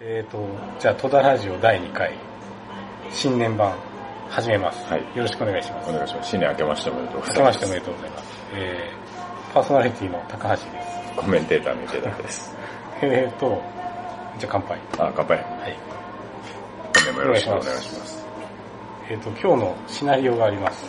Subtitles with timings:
[0.00, 0.38] えっ、と、
[0.78, 2.14] じゃあ、戸田ラジオ第2回、
[3.10, 3.74] 新年版、
[4.30, 4.86] 始めます。
[4.86, 5.90] はいよろしくお願いします。
[5.90, 6.30] お願いします。
[6.30, 7.58] 新年明けましておめでとうご明けまざいます。
[7.58, 8.24] しておめでとうございます。
[8.52, 10.66] えー、パーソナリティの高橋です。
[11.16, 12.56] コメンテーターの池田です。
[13.02, 13.60] えっ、と、
[14.38, 14.78] じゃあ乾杯。
[14.98, 15.36] あ、乾杯。
[15.36, 15.76] はい。
[16.94, 18.26] 本年もよろしくお願いします。
[19.10, 20.84] えっ、と、今日のシナリオがあります。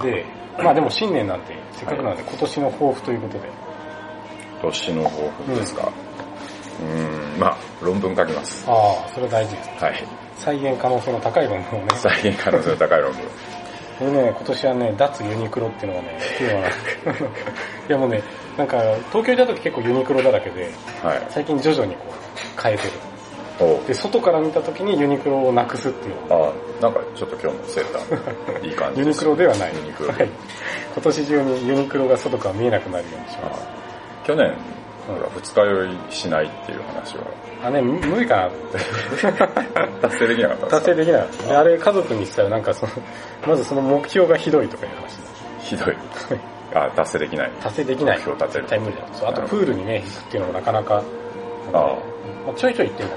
[0.00, 0.24] で、
[0.62, 3.50] まあでも新年なんて、せっかくなので、今年の抱負ということで、
[4.62, 5.90] 年の抱負ですか。
[6.80, 8.64] うーん、まあ、論文書きます。
[8.68, 9.84] ああ、それ大事です。
[9.84, 10.04] はい。
[10.36, 11.88] 再現可能性の高い論文をね。
[11.96, 13.22] 再現可能性の高い論文。
[13.98, 18.22] これね、今年はね、脱ユニクロっていうのがね、テーマなんですいやもうね、
[18.58, 18.78] なんか、
[19.10, 20.70] 東京いた時結構ユニクロだらけで、
[21.02, 21.26] はい。
[21.30, 22.90] 最近徐々にこう、変えてる。
[23.58, 26.14] おで、外から見た時にユニクロをなくすっていう。
[26.28, 29.14] あ、なんかちょっと今日のセーター、 いい感じユニ。
[29.14, 29.74] クロではない。
[29.74, 30.28] ユニクロはい。
[30.92, 33.62] 今年中にユニクロが外から見えなくなるようにします。
[33.62, 33.68] あ
[34.26, 34.52] 去年、
[35.06, 37.24] ほら、二日酔いしないっていう話は、
[37.64, 38.78] あ、ね、む無理かな って。
[40.02, 41.42] 達成できなかった達成できなかった。
[41.46, 42.92] であれ家族にしたらなんかその、
[43.46, 45.22] まずその目標がひどいとかいう話だ。
[45.60, 45.96] ひどい。
[46.74, 47.50] あ、達成できない。
[47.62, 48.16] 達成できない。
[48.18, 49.02] 目標立てる絶対無理だ。
[49.12, 51.02] そうあとプールにね、行くっていうのもなかなか、
[51.72, 51.82] ああ
[52.46, 53.14] まあちょいちょい行ってんだ。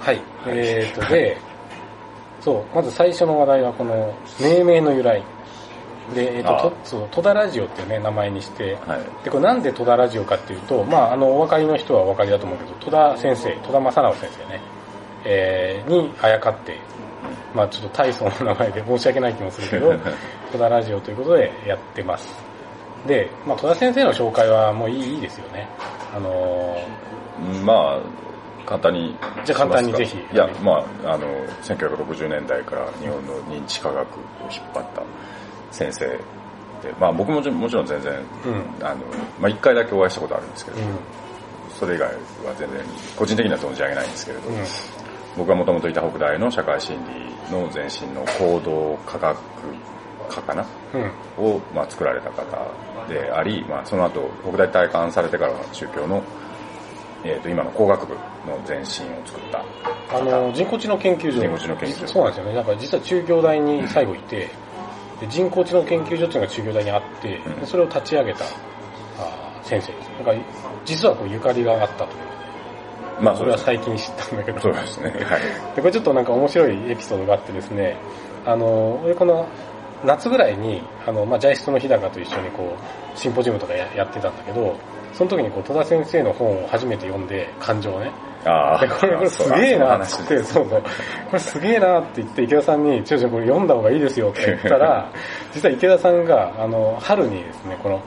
[0.00, 0.20] はい。
[0.48, 1.36] えーと、で、
[2.40, 5.22] そう、まず最初の話題はこの、命名の由来。
[6.14, 9.24] で、えっ、ああと、とそう戸田ラジオっていうね、名前にして、はい。
[9.24, 14.60] で、これなんで戸田ラジオかっていうと、まああの、お分かりの人はお分かりだと思うけど、戸田先生、戸田正直先生ね、
[15.24, 16.78] えー、にあやかって、
[17.54, 19.94] まあちょっと大層な名前で申し訳ない気もするけど、
[20.52, 22.34] 戸田ラジオということでやってます。
[23.06, 25.68] で、まあ戸田先生の紹介はもういいいいですよね。
[26.14, 27.12] あのー
[27.64, 28.00] まあ、
[28.66, 29.16] 簡単に。
[29.44, 31.26] じゃあ簡単にぜひいや、まあ、あの、
[31.62, 35.02] 1960年代から日本の認知科学を引っ張った
[35.72, 36.18] 先生で、
[37.00, 38.12] まあ僕ももちろん全然、
[38.46, 38.50] う
[38.82, 38.86] ん。
[38.86, 39.00] あの、
[39.40, 40.84] まあ一回だけお会いしたことあるんですけど、うん。
[41.70, 42.80] それ以外は全然、
[43.16, 44.56] 個人的には存じ上げないんですけれど、うん。
[45.36, 46.96] 僕がもともといた北大の社会心
[47.48, 49.38] 理の前身の行動科学
[50.28, 50.66] 科かな？
[50.94, 51.44] うん。
[51.44, 52.44] を、まあ、作られた方
[53.08, 56.22] であり、まあ、その後、北大体感されてからは宗教の、
[57.24, 58.20] えっ、と、今の工学部の
[58.66, 58.86] 前身を
[59.24, 59.64] 作った。
[60.14, 61.40] あの、人工知能研究所。
[61.40, 62.54] 人工知能研究所そうなんですよね。
[62.54, 64.50] なんか実は中京大に最後いて、
[65.22, 68.44] で人工知能研究所っていうのが中京大にあって、うんでそれを立ち上げた
[69.18, 70.08] あー先生です。
[70.08, 70.44] なんか
[70.84, 72.08] 実はこうゆかりがあったという。
[73.20, 74.60] まあ、それは最近知ったんだけど。
[74.60, 75.10] そうですね。
[75.10, 75.40] はい。
[75.76, 77.96] で、これちょっとなんか面白いエピソードがあってですね、
[78.44, 79.46] あの、俺この
[80.04, 82.74] 夏ぐらいに、あの、まあ、ジャイストの日高と一緒にこ
[83.14, 84.76] う、シンポジウムとかややってたんだけど、
[85.12, 88.10] その時にこう、戸田先生の本を初めて読んで、感情をね。
[88.44, 90.82] あで、これ、これすげえなって言って、そうそう。
[90.82, 90.88] こ
[91.32, 95.10] れすげえなって言って、池田さんに、ちょちょこれ読んだ方がいいですよって言ったら、
[95.52, 98.00] 実は池田さんが、あの、春にですね、この、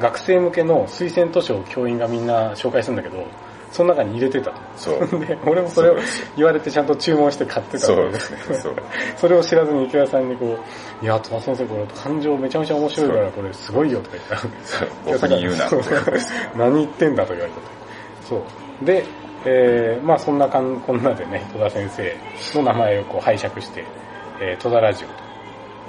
[0.00, 3.24] 学生向けの推薦図書を教員がみんな紹介するんだけど、
[3.74, 4.56] その中に入れてたと。
[4.76, 4.98] そう。
[5.18, 5.96] で、俺もそれを
[6.36, 8.54] 言われてちゃんと注文して買ってたそうんでですね。
[8.54, 8.74] そう。
[9.18, 10.56] それを知らずに池田さんにこ
[11.02, 15.68] う、いや、戸田先生これ感情めちゃめちゃ面白いからこれすごいよとか言ったら、そう僕に言うな
[16.54, 17.62] 何言ってんだと言われたと。
[18.28, 18.36] そ
[18.82, 18.84] う。
[18.84, 19.04] で、
[19.46, 22.16] えー、まあそんなかんこんなでね、戸田先生
[22.58, 23.84] の名前をこう拝借して、
[24.40, 25.14] えー、戸田ラジオと。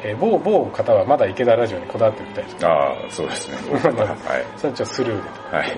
[0.04, 2.66] えー、某、某方はまだ池田ラジオにこだわってるみたいです。
[2.66, 3.58] ああ、そうですね。
[3.74, 3.86] はい。
[4.58, 5.56] それはちょっとスルーでと。
[5.56, 5.78] はい。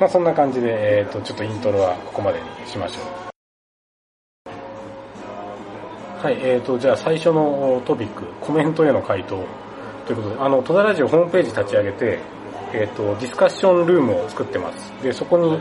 [0.00, 3.24] まあそんな感じで、えっ、と、ちょっとイントロはここまでにしましょう。
[6.24, 9.38] はい、えっ、と、じゃあ最初のトピック、コメントへの回答
[10.06, 12.18] ということで、あの、戸田ラジオホームページ立ち上げて、
[12.72, 14.92] えっ、と、ディスカッションルームを作ってます。
[15.02, 15.60] で、そこに、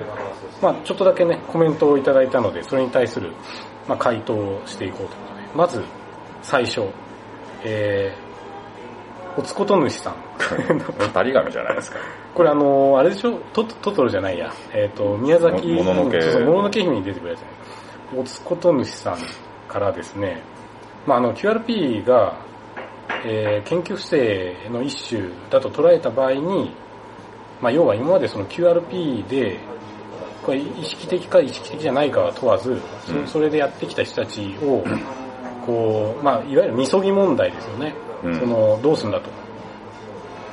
[0.63, 3.33] まあちょっとだけね、コメントをいただいたので、それに対する、
[3.87, 5.83] まあ回答をしていこうということで、まず、
[6.41, 6.83] 最初、
[7.65, 10.15] えー、おつこと主さん。
[11.13, 11.99] タリガメじゃないですか。
[12.33, 13.39] これあのーあれでしょ？
[13.53, 14.51] トトトロじゃないや。
[14.73, 17.47] えっ、と、宮崎、ももののけもののけ姫に出てくるやつね。
[18.17, 19.17] おつこと主さん
[19.67, 20.41] からですね、
[21.05, 22.37] まああの、QRP が、
[23.25, 26.73] えー研究不正の一種だと捉えた場合に、
[27.61, 29.59] まあ要は今までその QRP で、
[30.45, 32.79] これ意識的か意識的じゃないかは問わず、
[33.25, 34.83] それでやってきた人たちを、
[35.65, 37.95] こう、まあいわゆるみそぎ問題ですよね。
[38.23, 39.29] うんその、どうすんだと。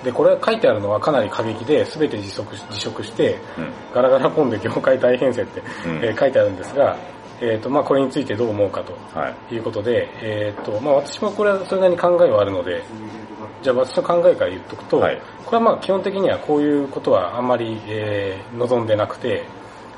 [0.04, 3.72] で、これ書いてあるのはかなり過激で、全て辞職し辞職して、うん。
[3.94, 6.96] ガラガラポンで業界大編成って、うんえー書いてあるんですが、
[7.40, 9.54] えっ、と、まあこれについてどう思うかとはい。
[9.54, 12.82] いうことで、えっ、と、まあ私もこれはそれなりに考えはあるので、
[13.62, 19.44] じゃあ私の考えから言っとくと、はいこれはまあ基本的にはこういうことはあんまり、えー望んでなくて、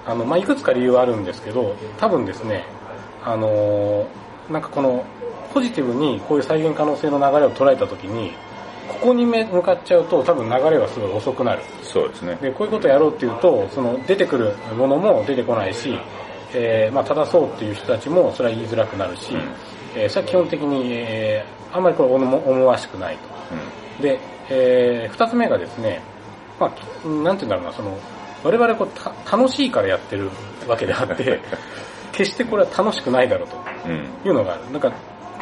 [0.07, 2.65] あの、まあいくつか理由はあるんですけど、多分ですね、
[3.25, 4.07] あのー
[4.53, 5.05] なんかこの、
[5.55, 8.33] ポジティブにこういう再現可能性の流れを捉えたときに、
[8.89, 11.63] ここに向かっちゃうと多分流れはすごい遅くなる。
[11.83, 12.37] そうですね。
[12.41, 15.97] で、こういうことやろうっていうと、その出てくるものも出てこないし、
[16.55, 19.41] えー、まあ正そうっていう人たちもそれは言いづらくなるし、うん
[19.95, 23.23] えーそれは基本的に、えーあんまりこれ思思わしくないと。
[24.01, 24.19] うで、
[24.51, 26.03] えー二つ目がですね、
[26.61, 27.97] まあ、なんて言うんだろうな、その、
[28.45, 30.31] 我々こうた楽しいからやってる
[30.67, 31.41] わけであって、
[32.13, 33.57] 決してこれは楽しくないだろうと
[33.89, 33.93] ん。
[33.93, 34.05] うん。
[34.25, 34.71] いうのがある。
[34.71, 34.93] なんか、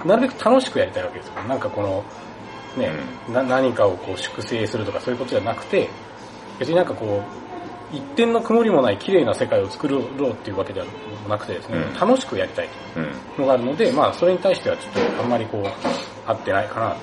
[0.05, 1.35] なるべく楽しくやりたいわけですよ。
[1.49, 2.05] なんかこの、
[2.77, 2.91] ね、
[3.33, 5.89] な何かをこう粛清するとかそういうことじゃなくて、
[6.59, 7.23] 別になんかこ
[7.93, 10.87] う、一点の曇りもない綺麗な世界を作ろうっていうわけでは
[11.29, 13.01] なくてですね、うん楽しくやりたいと。
[13.01, 13.43] うん。
[13.43, 17.01] のがあるので、まあ、それに対してはちょっとあんまりこう、合ってないかなと。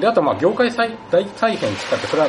[0.00, 2.28] で、あとまあ、業界再大再編って言ったって、それは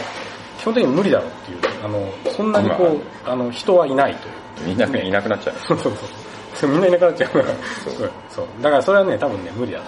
[0.62, 4.32] 基本的に無理だろうっていう、あの、そんなにこう、あの、人はいないとい
[4.66, 4.68] う。
[4.68, 5.56] みんな、いなくなっちゃう。
[5.68, 5.94] そうそう
[6.54, 6.70] そう。
[6.70, 7.46] みんないなくなっちゃうから。
[7.84, 8.12] そう。
[8.30, 8.46] そう。
[8.62, 9.86] だからそれはね、多分ね、無理だと。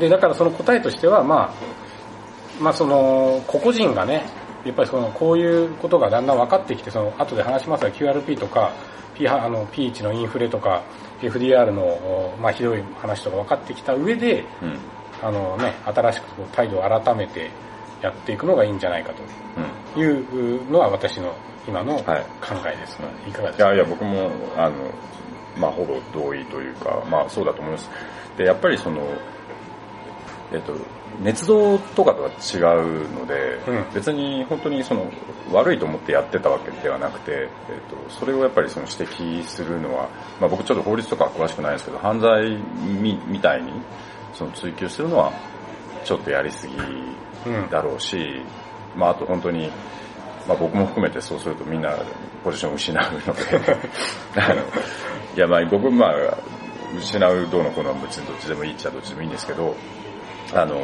[0.00, 1.50] で、だからその答えとしては、まあ、
[2.58, 4.24] まあその、個々人がね、
[4.64, 8.72] やっぱりその、こういうことがだんだん分かってきて、その、後で話しますが QRP とか、
[9.14, 10.80] P はあの P1 のインフレとか、
[11.20, 14.78] FDR の、まあひどい話とか分かってきた上で、うん。
[15.20, 17.50] あのね、新しく態度を改めて
[18.02, 19.94] やっていくのがいいんじゃないかうん。
[19.94, 21.34] というのは私の
[21.66, 22.24] 今の考はい
[22.74, 22.98] えです。
[23.26, 23.64] い、かがですか？
[23.66, 24.74] いやいや、僕も、あの、
[25.56, 27.90] まあ、ほぼ同意というか、まあ、そうだと思います。
[28.36, 29.02] で、やっぱりその、
[30.52, 30.74] えっと、
[31.20, 35.10] 捏造とかとは違うので、うん別に本当にその、
[35.52, 40.08] 悪いと思ってやってたわけではなくて、えっと、それをやっぱりその指摘するのは、
[40.40, 42.56] まあ僕ちょっと法律とかは詳しくないですけど、犯罪
[43.00, 43.72] みみたいに、
[44.32, 45.32] その追求するのは、
[46.04, 47.14] ちょっとやりすぎうん。
[47.70, 48.42] だろうし、
[48.96, 49.70] まああと本当に、
[50.46, 51.94] まあ僕も含めてそうするとみんな
[52.42, 53.22] ポジションを失うので、
[54.40, 56.10] あの、いやまあ僕まあ、
[56.96, 59.74] 失うどうのこうのは別にどっちでもいいっちゃどっちでもいいんですけど、
[60.54, 60.76] あの、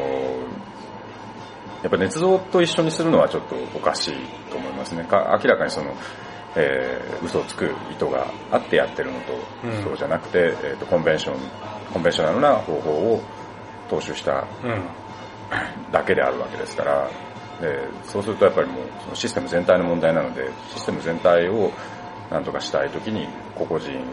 [1.83, 4.15] やっぱ捏造と一緒にするのはちょっとおかしい
[4.51, 5.05] と思いますね。
[5.05, 5.95] か明らかにその、
[6.57, 9.33] えー嘘をつく意図があってやってるのと、
[9.65, 11.37] うんそうじゃなくて、えーと、コンベンション、
[11.93, 13.23] コンベンショナルな方法を
[13.91, 14.83] 踏襲したうん。
[15.93, 17.11] だけであるわけですから、
[17.61, 21.71] でそうするとやっぱりもうそのシステム全体の問題なので、システム全体を
[22.31, 24.05] なんとかしたいときに個々人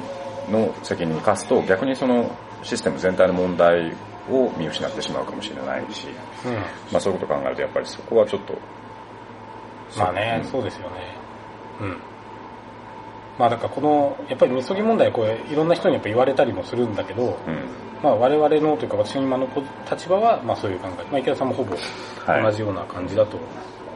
[0.52, 2.30] の責任に課すと逆にその
[2.64, 3.94] システム全体の問題
[4.30, 6.08] を見失ってしまうかもしれないし、
[6.46, 6.54] うん。
[6.92, 8.54] まあそういうことを考えるとやっぱりそこはちょっと、
[9.98, 11.16] まあね、うんそうですよね。
[11.82, 12.02] うん。
[13.38, 17.64] まあだからこの、やっぱりみそぎ問題これいろんな人にやっぱ言われたりもするんだけど、うん。
[18.04, 19.48] まあ我々のというか私の今の
[19.90, 21.04] 立場はまあそういう考え。
[21.12, 21.76] まあ池田さんもほぼ
[22.26, 22.44] はい。
[22.44, 23.38] 同じような感じだと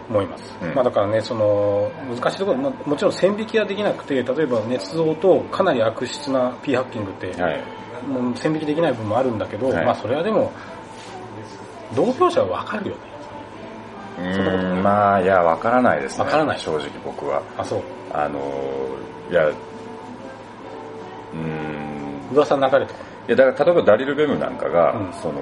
[0.10, 0.44] 思います。
[0.62, 7.62] うんまあだからね、その難しいところ、まあもちろん線引きはできなくて、例えば捏造とかなり悪質な P ハッキングって、はい。
[8.08, 10.52] もう線引きできない部分もあるんだけど、はいまあそれはでも、
[11.96, 13.02] 同業者はわかるよね。
[14.18, 16.24] うーん、まあいや、わからないですね。
[16.24, 17.42] わからない正直僕は。
[17.58, 17.82] あ、そう。
[18.14, 18.40] あの、
[19.30, 23.00] いや、うーん、噂の流れとか。
[23.28, 25.42] いや、だから例えばダリル・ベムなんかが、うんその、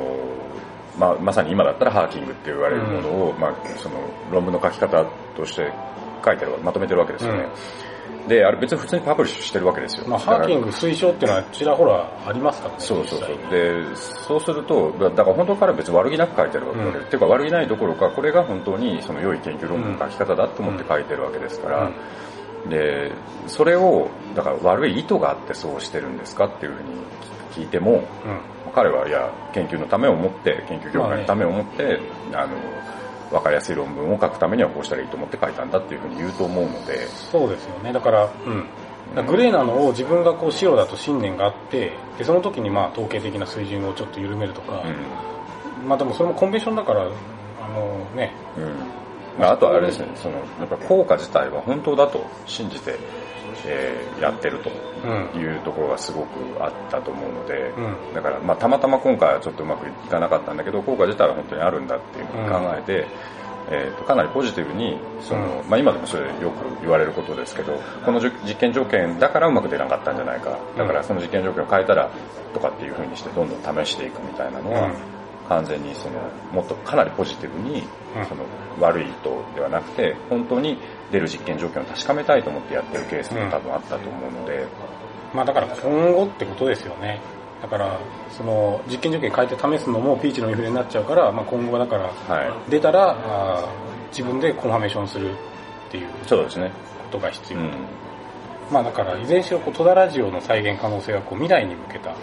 [0.98, 3.96] まあ、まさに今だったらハーキングって言われるものを、まあ、その
[4.32, 5.72] 論文の書き方として
[6.24, 7.48] 書いてる、まとめてるわけですよね。
[8.28, 10.06] で、あれ別に普通にパブリッシュしてるわけですよ。
[10.08, 12.80] まあ、ハーキング推奨っていうのはちらほらありますからね。
[12.80, 13.30] そうそうそう。
[13.52, 21.92] で、そうすると、だだから本当から別に悪気なく書いてるわけで、うんっていうか悪気ないどころか、これが本当にその良い研究論文の書き方だと思って書いてるわけですから、
[22.70, 23.12] で、
[23.48, 26.90] それを、だから悪い意図があってそうしてるんですかっていうふうに
[27.52, 27.98] 聞いても、うん。
[27.98, 28.04] うん。
[28.74, 32.00] 彼はいや、研究のためを思って、研究業界のためを思って、
[32.34, 32.56] あの、
[33.32, 37.92] わかりやすい論文を書くためにはこうしたらいいと思って書いたんだっていうふうに言うと思うので、そうですよね。
[37.92, 39.26] だから、うん。
[39.28, 44.84] グレーなのを自分がこう白だと信念があって、で、その時にまあ統計的な水準をちょっと緩めるとか、
[45.82, 45.88] うん。
[45.88, 47.06] まあでもそれもコンベンションだから、あ
[47.70, 49.03] のね、うん。
[49.38, 52.96] まあ、あとはあれですね、その、やっぱ効果自体は本当だと信じて、
[53.66, 54.70] えーやってると
[55.04, 55.42] うん。
[55.42, 58.14] いうところがすごくあったと思うので、うん。
[58.14, 63.06] だから、まあ、たまたま今回はちょっとうまくいかなかったんだけど、効果自体は本当にあるんだっていうふうに考えて、
[63.72, 72.10] えーとかなりポジティブに、その、うまあ、今でもそれよく言われることですけど、この実験条件だからうまく出なかったんじゃないか、だからその実験条件を変えたら
[72.54, 74.92] とかっていうふうにしてどんどん試していくみたいなのは、
[75.56, 76.16] 完全にその、
[76.52, 77.80] もっとかなりポジティブに、
[78.16, 78.44] うんその
[78.80, 79.14] 悪い意図
[79.56, 80.78] ではなくて、本当に
[81.12, 84.66] 出る実験条件を確かめたいと思ってやってるケースも多分あったと思うので、
[85.34, 87.20] まあだから今後ってことですよね。
[87.62, 87.98] だから、
[88.32, 92.04] その実験条件変えて試すのもピーチのインフレになっちゃうから、まあ今後はだから、
[92.36, 92.72] はい。
[92.72, 93.66] 出たら、あー
[94.10, 95.36] 自分でコンファメーションするっ
[95.90, 96.72] ていうそうですね。
[97.12, 97.60] ことが必要。
[97.60, 97.72] うん。
[98.74, 102.16] まあだから、いずれにしろこう戸田ラジオの再現可能性はこう未来に向けた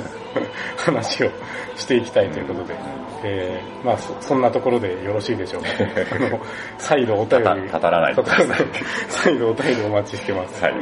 [0.82, 1.30] 話を
[1.76, 2.74] していきたいということで、
[3.22, 5.68] えー、まあそそんなところでよろしいでしょうか。
[6.16, 6.40] あの
[6.78, 7.68] 再度お便り。
[7.70, 8.14] たたらない
[9.08, 10.64] 再度お便りお待ちしてます。
[10.64, 10.74] はい。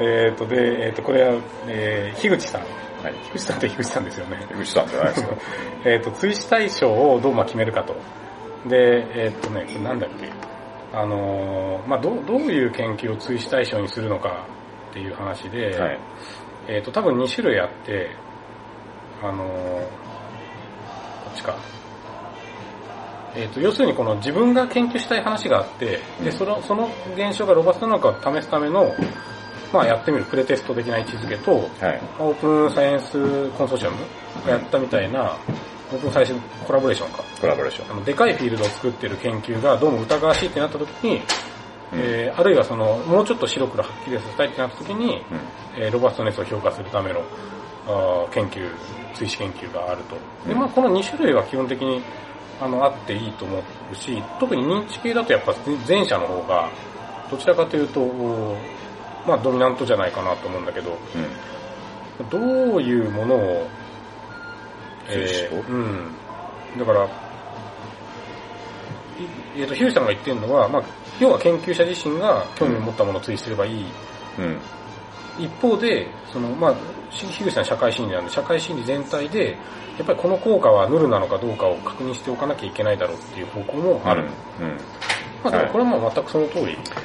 [0.00, 1.34] えっ、と、で、えっ、と、これは、
[1.66, 2.60] えー、樋口さん。
[2.62, 3.14] はい。
[3.32, 4.38] 樋口さんって樋口さんですよね。
[4.48, 5.28] 樋口さんじゃないですか。
[5.84, 7.94] えっと、追試対象をどうまあ決めるかと。
[8.66, 10.57] で、えっ、とね、これなんだっけ。
[10.98, 14.44] あのーまあどう、どういう研究を追試対象にするのか
[14.90, 16.00] っていう話で、はい。
[16.66, 18.10] えっ、と、多分2種類あって、
[19.22, 19.48] あのー
[21.24, 21.56] こっちか。
[23.36, 28.92] えっ、と、要するにこの自分が研究したい話があって、で、うんその、その現象がロバストなのかを試すための、
[29.72, 31.58] まあやってみるプレテスト的な位置づけと、は
[31.92, 32.02] い。
[32.18, 33.96] オープンサイエンスコンソーシアム
[34.44, 35.36] がやったみたいな、
[35.90, 36.34] オープンサイエンス
[36.66, 37.22] コラボレーションか。
[37.40, 37.92] コラボレーション。
[37.92, 45.24] あの、でかいフィールドを作ってる研究がどうも疑わしいってなった時に、うんえーあるいはその、もうちょっと白黒はっきりさせたいってなった時に、
[45.76, 45.82] うん。
[45.82, 47.22] えーロバストネスを評価するための
[47.86, 48.70] あー研究、
[49.14, 50.16] 追試研究があると。
[50.48, 52.02] で、まあこの2種類は基本的に
[52.60, 55.54] あのあっていいと思うし、特に認知系だとやっぱ
[55.88, 56.68] 前者の方が、
[57.30, 58.56] どちらかというと、お
[59.26, 60.96] まあドミナントじゃないかなと思うんだけど、
[62.20, 62.28] うん。
[62.28, 63.66] どういうものを、
[65.08, 66.12] 追試とうん。
[66.78, 67.08] だから、い
[69.56, 70.82] えっ、と、ヒューさんが言ってるのは、まあ、
[71.18, 73.84] 要は研究者自身が興味を持ったものを追試すればいい。
[74.38, 74.58] うん。
[75.38, 76.74] 一方で、その、まあ、
[77.10, 79.56] しヒューさん社会心理なんで、社会心理全体で、
[79.96, 84.22] やっぱりこの効果はヌルなのかどうかを確認しておかなきゃいけないだろうっていう方向もある。
[84.60, 84.78] うん。
[85.42, 86.98] まあ、でもこれはまあ全くその通りですよね。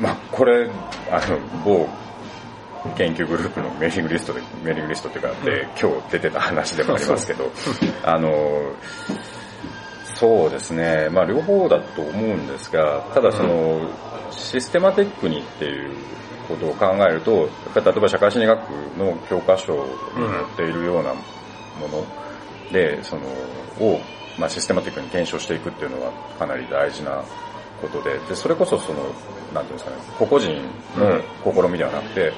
[0.00, 0.70] まあ、これ、
[1.10, 1.88] あの、某
[2.96, 7.50] 研究グループのメーリングリストで、メーリングリストっていうか、で、今日出てた話でもありますけど、
[8.04, 8.72] あの、
[10.14, 13.88] そうですね、まあ両方だと思うんですが、ただその、
[14.30, 15.92] システマテックにっていう
[16.48, 21.22] ことを考えると、例えば社会心理学の教科書に載っているようなも
[21.88, 23.22] ので、その、
[23.80, 24.00] を、
[24.38, 27.22] まあシステマティックに検証していくっていうのはかなり大事な
[27.80, 29.04] ことで、で、それこそその、
[29.54, 30.62] なんていうんですかね、個々人
[30.96, 32.32] の試みではなくて、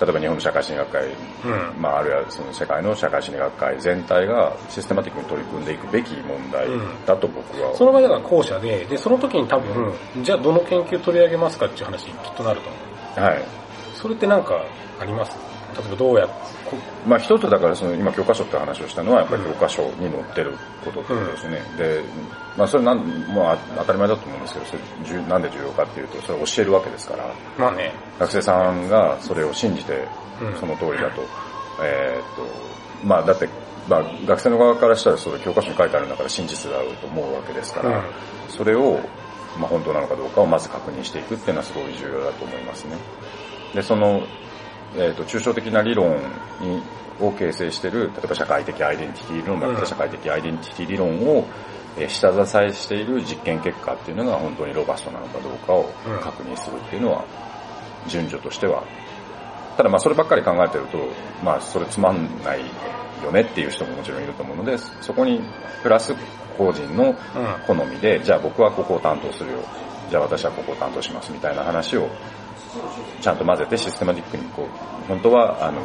[0.00, 1.82] 例えば日本の社会心理学会うん。
[1.82, 6.68] まあ、あるいはその世界の社会心理学会全体がシステマティックに取り組んでいくべき問題
[7.06, 12.78] だと僕は、その場合だから後者で、で、その時に多分、じゃあどの研究取り上げますかっていう話にきっとなると思
[13.16, 13.20] う。
[13.20, 13.44] はい。
[13.94, 14.62] それってなんか
[15.00, 15.36] あります？
[15.76, 16.26] 例えばどうや
[17.06, 21.60] まあ一つだからその今教科書って話をしたのはやっぱり教科書に載ってることってことですね。
[21.76, 22.02] で、
[22.56, 27.24] まあそれなん、もう当たり前だと思うんですけど、それ重なんで重要かっていうと、それを教えるわけですから、
[27.58, 27.92] まあね。
[28.18, 30.06] 学生さんがそれを信じて
[30.40, 30.54] うん。
[30.58, 31.22] その通りだと、
[31.82, 33.48] えーっと、まあだって、
[33.88, 38.04] まあ学生の側からしたらそれ教科書に書いてあるんだから真実だろうと思うわけですから、うん。
[38.48, 39.00] それを、
[39.58, 42.96] まあ、本当なのかどうかをまず確認していくっていうのはすごい重要だと思いますね。
[43.74, 44.22] で、その、
[44.96, 46.16] えっ、と、抽象的な理論
[46.60, 46.82] に、
[47.18, 49.80] を形成している、例えば社会的アイデンティティ理論だったうん。
[49.82, 51.44] ら社会的アイデンティティ理論を、
[51.98, 57.24] えー下支えしている実験結果っていうのが本当にロバストなのかどうかをうん確認するっていうのは、
[58.06, 58.82] 順序としては。
[59.76, 60.98] ただまあそればっかり考えてると、
[61.44, 62.60] まあそれつまんない
[63.24, 65.40] よねっていう人ももちろんいると思うので、そこに
[65.82, 66.14] プラス
[66.56, 67.14] 個人のうん。
[67.66, 69.58] 好みで、じゃあ僕はここを担当するよ。
[70.10, 72.08] じゃあ私はここを担当しますみたいな話を
[73.20, 75.80] ちゃんと混ぜてシステマティックにこう、本当はあの、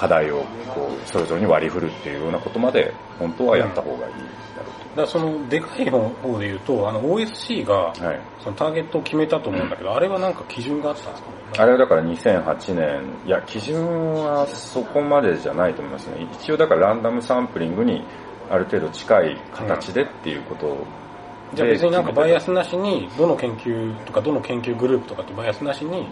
[0.00, 0.38] 課題を
[0.74, 4.12] こうそれぞれに割り振るっていうようなことまで本当はやった方がいい
[4.56, 8.04] だろだからその、でかい方方で言うと、あの OSC が、うと。
[8.06, 8.20] はい。
[8.42, 11.36] そのターゲットを決めたと思うんだけど、あれはなんか基準があったんですかね？
[11.58, 16.26] あれはだから2008年、いや、基準はそこまでじゃないと思いますね。
[16.32, 18.02] 一応だからランダムサンプリングに
[18.48, 20.86] ある程度近い形でっていうことを、
[21.52, 26.08] じゃあ別になんかバイアスなしに、どの研究とかどの研究グループとかってバイアスなしに、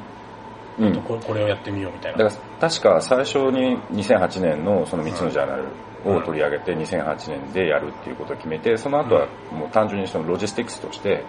[0.79, 2.25] うんここれをやってみようみたいな。
[2.25, 5.65] だから確か最初に2008年のその3つのジャーナル
[6.05, 11.25] を取り上げて2008年でやるっていうことを決めて、その後はもう単純にそのロジスティクスとして、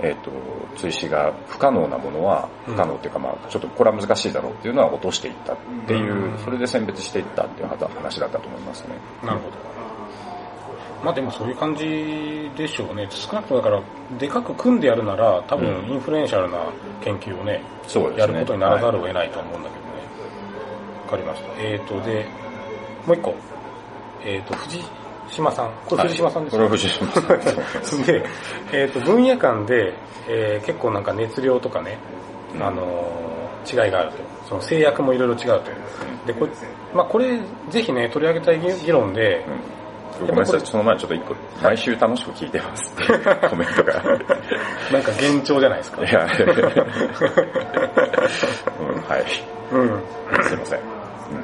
[0.00, 0.30] えっ、と、
[0.76, 8.96] 追試が不可能なものは、うん不可能っていうかまあ、ちょっとこれは難しいだろうっていうのは落としていったっていう、うんそれで選別していったっていう話だったと思いますね。
[9.22, 9.28] うん。
[9.28, 9.65] なるほど。
[11.04, 13.06] まあでもそういう感じでしょうね。
[13.10, 13.82] 少なくともだから、
[14.18, 16.58] でかく組んでやるなら、多分うんインフルエンシャルな
[17.02, 18.20] 研究をね、そうですね。
[18.20, 19.90] やることにならざるをはい得ないと思うんだけどね。
[21.04, 21.48] わ、かりました。
[21.58, 22.26] えーと、で、
[23.06, 23.34] もう一個。
[24.24, 24.84] えーと、藤
[25.28, 25.70] 島さん。
[25.86, 28.02] これ藤島さんですか、これは藤島さん。
[28.06, 28.24] で、
[28.72, 29.94] えっ、と、分野間で、
[30.28, 31.98] えー結構なんか熱量とかね、
[32.54, 33.26] うんあのー
[33.66, 34.18] 違いがあると。
[34.48, 35.70] その制約もいろいろ違うと。
[36.26, 36.52] で、これ、
[36.94, 37.38] まあこれ、
[37.68, 39.44] ぜひね、取り上げたい議議論で、
[40.20, 43.12] ごめんなさい、その前ちょっと一個、毎週楽しく聞いてますって
[43.48, 43.94] コメントが。
[44.92, 46.04] なんか幻聴じゃないですか。
[46.04, 46.26] いや、
[48.80, 49.24] うん、はい。
[49.72, 50.02] うん。
[50.42, 50.80] すいません。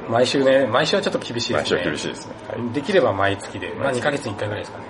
[0.08, 1.80] 毎週ね、毎週はちょっと厳しいで毎すね。
[1.82, 2.34] 週厳しいですね。
[2.48, 4.84] はいできれば毎月で、まあ2ヶ月に1回ぐらいですかね。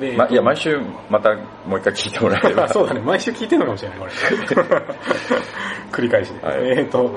[0.00, 1.34] でま、いや、毎週また
[1.66, 2.68] もう一回聞いてもらえれば。
[2.68, 4.12] そうだね、毎週聞いてるのかもしれない、これ。
[5.92, 6.46] 繰り返しで。
[6.46, 7.10] はいえっ、と、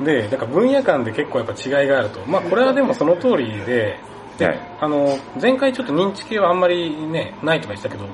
[0.00, 2.20] で、なんか分野間で結構やっぱ違いがあると。
[2.26, 3.98] まあこれはでもその通りで、
[4.38, 8.10] で、はいあの、前回ちょっと認知系はあんまりね、ないとか言ってたけど、うん。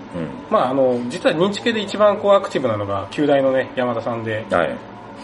[0.50, 4.76] まああの、実は認知系で一番こうアクティブなのが、旧大のね、山田さんで、はい。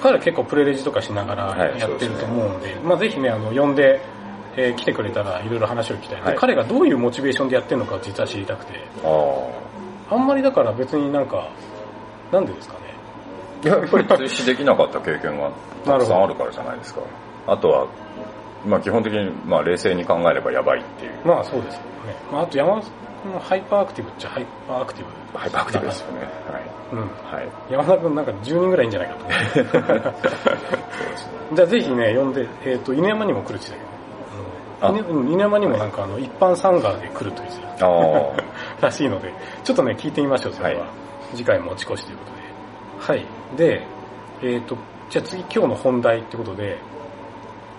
[0.02, 4.00] 彼は結構プレレジとかしながらはいやってると思うんで、まあぜひね、あの、呼んで、
[4.56, 8.72] えー来てくれたらいろいろ話を聞きたい、ではい彼がどういうモチベーションでやってるのか実は知りたくて、
[9.04, 9.48] あ
[10.10, 11.50] あんまりだから別になんか、
[12.32, 12.80] なんでですかね。
[13.64, 13.68] あ。
[13.68, 15.50] やっぱり追試できなかった経験が
[15.84, 17.00] たくさんあるからじゃないですか。
[17.46, 17.86] あとは、
[18.66, 21.12] まあ基本的に、まあ冷静に考えればやばいっていう。
[21.24, 21.86] まあそうですよね。
[22.30, 22.88] まああと山田
[23.22, 26.28] 君の hyperactive っちゃ hyperactive。hyperactive ですよね。
[26.92, 27.00] うん。
[27.00, 27.10] はい。
[27.34, 27.48] はい。
[27.70, 29.20] 山田君なんか10人ぐらいいいんじゃないかと。
[29.22, 29.70] そうで
[31.16, 31.32] すね。
[31.54, 33.86] じゃあぜひね、呼んで、えっ、と、犬山にも来るって言って
[34.80, 37.86] たけど、あ犬山にもなんかあの、一般サンガーで来ると言ってた。
[37.86, 37.90] あ
[38.80, 39.32] らしいので、
[39.64, 40.80] ちょっとね、聞いてみましょう、それは。
[40.80, 42.36] はい次回持ち越しということで。
[42.98, 43.26] はい。
[43.56, 43.86] で、
[44.42, 44.76] えっ、と、
[45.10, 46.78] じゃあ次今日の本題ってことで、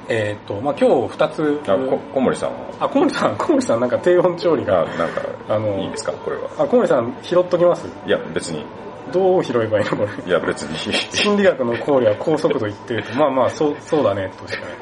[0.09, 1.73] えっ、と、まあ今日二つ、あ。
[1.73, 6.49] あ、こ小森さんは、あ、小森さん、小森さんなんか低温調理あ、が、なんか、あのいいですか、これは。
[6.57, 7.87] あ、小森さん拾っときます？
[8.05, 8.65] いや、別に。
[9.11, 10.23] どう拾えばいいのこれ？
[10.25, 10.77] いや、別に。
[11.13, 14.73] 心理学の考慮は高速度言ってると、 まあまあ、そう、そうだね、としかね。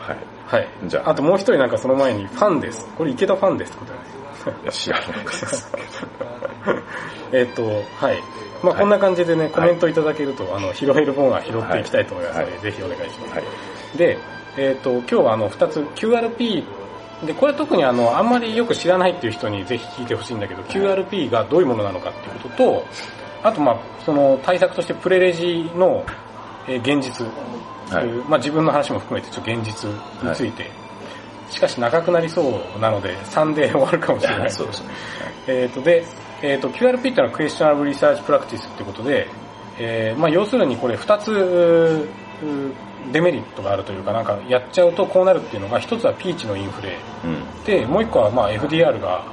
[0.00, 0.16] はい。
[0.46, 0.68] はい。
[0.86, 2.88] じゃああともう一人なんかその前に、ファンです。
[2.96, 4.58] これ池田ファンですってことだね。
[4.62, 5.72] いや、知らなかったです。
[7.32, 7.70] えっと、は
[8.12, 8.22] い。
[8.62, 13.34] まあはいこんな感じでね、コメントいただけると、あの、拾えるものは拾っていきたいと思いますので、はいぜひお願いします。
[13.34, 13.44] はい。
[13.96, 14.18] で、
[14.56, 16.64] えっ、と、今日はあの、二つ、QRP、
[17.26, 22.86] で、これ特にあの、あんまりよく知らないっていう人にぜひ聞いてほしいんだけど、QRP がどういうものなのかっていうことと、
[23.42, 26.04] あとまあ、その対策としてプレレジの、
[26.68, 27.26] えー現実、
[27.94, 28.06] はい。
[28.28, 30.70] まあ自分の話も含めてちょっと現実について、
[31.50, 34.50] しかし長くなりそうなので、3で終わるかもしれない。
[34.50, 34.88] そうですね。
[35.48, 36.04] えっ、と、で、
[36.40, 39.28] えっ、と、QRP っていうのは questionable research practice ってことで、
[39.78, 42.72] えーまあ要するにこれ2つ、うー
[43.10, 46.96] デメリットがあるというか、なんかやっちゃうとこうなるっていうのが、一つはピーチのインフレ。
[47.24, 47.64] うん。
[47.64, 49.24] で、もう一個はまあ FDR が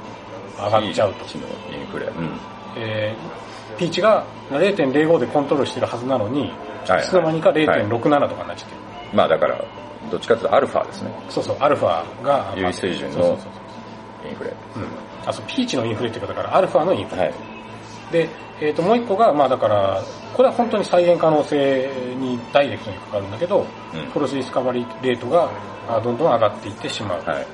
[0.56, 1.24] 上がっちゃうと。
[1.24, 2.06] ピーチのインフレ。
[2.06, 2.38] うん。
[2.76, 6.52] えーピーチが0.05でコントロールしてるはずなのに、
[6.86, 8.80] はいいつの間にか0.67とかになっちゃってる。
[9.14, 9.64] まあだから、
[10.10, 11.10] どっちかというとアルファですね。
[11.30, 12.54] そうそう、アルファが。
[12.56, 13.38] 優位水準の
[14.28, 14.50] インフレ。
[14.76, 14.86] うん。
[15.26, 17.22] あ、そう、ピーチのインフレっていうか、だからアルファのインフレ。
[17.22, 17.34] はい。
[18.10, 18.28] で、
[18.60, 20.02] えっ、と、もう一個が、まあだから、
[20.34, 25.50] これは本当に再現可能性にダイレクトにかかるんだけど、うんフォルスディスカバリーレートが
[25.88, 27.46] あどんどん上がっていってしまうはい。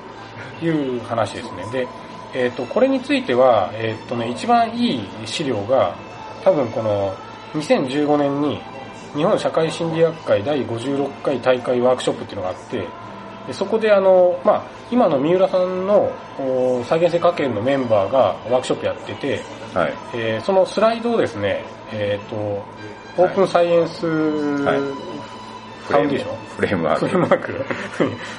[0.60, 1.64] という話ですね。
[1.72, 1.88] で、
[2.34, 5.94] えっ、と、これについては、えっ、とね、一番いい資料が、
[6.44, 7.14] 多分この
[7.54, 8.60] 2015年に
[9.14, 12.86] 日本社会心理学会第56回大会ワークショップっていうのがあって、
[13.46, 19.40] でそこであの、まあ、今の三浦さんのお再現性科研のメンバーがワークショップやってて、
[19.76, 19.94] はい。
[20.14, 24.78] えーそのスライドをですね、えっ、と、オープンサイエンス、はい
[25.86, 26.36] ファウンデーション？
[26.56, 27.06] フレームワーク。
[27.06, 27.64] フレームワーク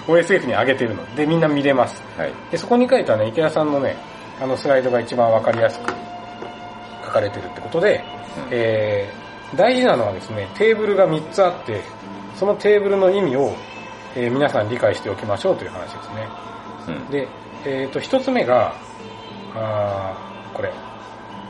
[0.11, 2.01] OSF に上げてるのでみんな見れます。
[2.17, 2.33] はい。
[2.51, 3.95] で、そこに書いたね、池田さんのね、
[4.41, 5.93] あのスライドが一番わかりやすく
[7.05, 8.03] 書かれてるってことで、
[8.37, 11.81] うんえー大事なのはですね、テーブルが3つあって、
[12.35, 13.55] そのテーブルの意味を、
[14.13, 16.27] えー皆さん理解しておきましょうという話ですね。
[16.89, 17.09] うん。
[17.09, 17.27] で、
[17.65, 18.73] えっ、と、一つ目が、
[19.55, 20.73] あーこれ、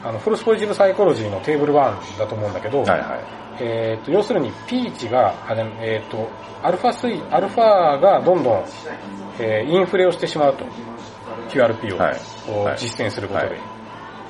[0.03, 3.38] あの、フォルスポジティブサイコロジーのテーブル1だと思うんだけど、はいはい。
[3.60, 5.33] えっ、と、要するに、ピーチが、
[5.81, 6.29] えっ、と、
[6.62, 8.65] アルファ水、アルファがどんどん、
[9.39, 10.65] えーインフレをしてしまうと。
[11.49, 12.17] QRP を、はい
[12.77, 13.60] 実践することで、はい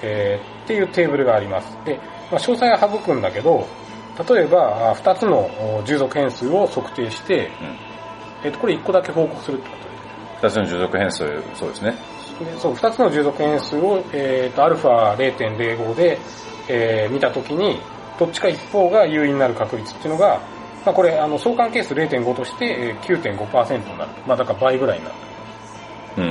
[0.01, 1.77] えーっていうテーブルがあります。
[1.85, 1.95] で、
[2.31, 3.67] まあ、詳細は省くんだけど、
[4.29, 5.39] 例えば、あ2つの
[5.79, 7.77] お従属変数を測定して、うん。
[8.43, 11.17] えっ、と、これ1個だけ報告するってことで二つの従属変数、
[11.55, 12.16] そうですね。
[12.45, 16.19] でそう、二つの従属変数を、えっ、と、アルファ0.05で、
[16.69, 17.79] えー見たときに、
[18.19, 20.39] どっちか一方が優位になる確率っていうのが、
[20.85, 24.11] まあこれ、あの、相関係数0.5として、えー9.5%になる。
[24.25, 25.15] まあだから倍ぐらいになる。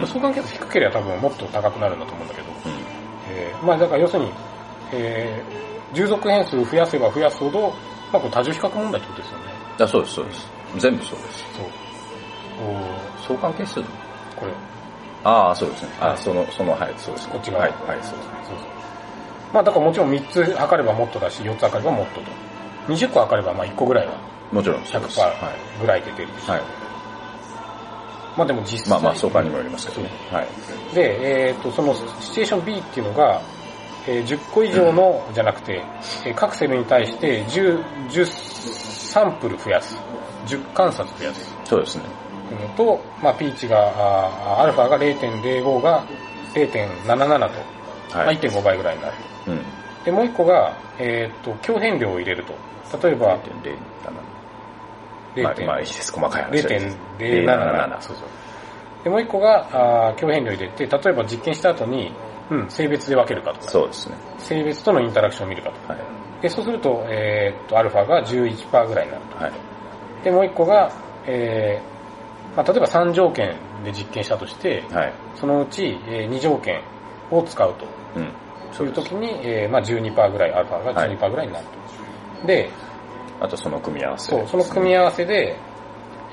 [0.00, 0.06] うん。
[0.06, 2.52] 相関係数低ければ多分もっと高くなるんだと思うんだけど、う
[3.30, 4.32] えーまあだから要するに、
[4.92, 7.72] えー従属変数増やせば増やすほど、
[8.12, 9.44] まあこれ多重比較問題ってことですよね。
[9.78, 9.82] ん。
[9.82, 10.50] あそうです、そうです。
[10.78, 11.44] 全部そうです。
[11.56, 11.66] そう。
[12.66, 13.80] お相関係数
[14.34, 14.52] これ、
[15.26, 15.88] ああ、そうですね。
[16.00, 17.28] あはいその、その、はい、そうです。
[17.28, 18.34] こっち側はい、はい、そうですね。
[18.44, 18.68] そうそう。
[19.52, 22.30] まあだからもちろん3つ測ればもっとだし、4つ測ればもっとと。
[22.88, 24.14] 20個測ればまあ1個ぐらいは
[24.52, 25.18] もちろんそうです。
[25.18, 26.46] 100%はぐらいで出るし。
[26.46, 26.50] い。
[26.50, 26.62] はい。
[28.36, 28.90] まあでも実際。
[28.90, 30.10] まあまあ、相場にもよりますけどね。
[30.30, 30.94] はい。
[30.94, 33.40] で、えっ、と、そのシチュエーション B っていうのが、
[34.06, 35.82] えー10個以上の、じゃなくて、
[36.24, 39.96] えー各セルに対して10、10サンプル増やす。
[40.46, 41.56] 10観察増やす。
[41.64, 42.25] そうですね。
[42.46, 46.04] っていうのと、まあ、ピーチが、アルファが0.05が
[46.54, 47.08] 0.77と、
[48.14, 48.38] まあ、はい。
[48.38, 49.52] 1.5倍ぐらいになると。
[49.52, 49.60] うん。
[50.04, 52.54] で、もう一個が、えっ、と、強変量を入れると。
[53.02, 53.76] 例えば、0.07。
[55.42, 56.12] まあ、0.07まあいいです。
[56.12, 56.98] 細かい話です。
[57.18, 58.00] 0.077。
[58.00, 58.28] そうそう。
[59.04, 62.12] で、もう一個が、あー強変量入れて、例えば実験した後に、
[62.50, 64.16] うん、性別で分けるかとか、そうですね。
[64.38, 65.92] 性別とのインタラクションを見るかとか。
[65.94, 66.02] はい。
[66.42, 69.52] で、そうすると、えーっと、アルファが11%ぐらいになるはい。
[69.52, 69.58] と。
[70.24, 70.92] で、もう一個が、
[71.26, 71.95] えー、
[72.56, 75.12] まあ、例えば3条件で実験したとして、はい。
[75.34, 76.80] そのうち、え2条件
[77.30, 77.86] を使うと。
[78.16, 78.32] うん。
[78.72, 81.66] そういう時に、えーまあ、12%ぐらい、アルファが12%ぐらいになる
[82.40, 82.46] と。
[82.46, 82.70] で、
[83.40, 84.30] あとその組み合わせ。
[84.30, 85.56] そう、その組み合わせで、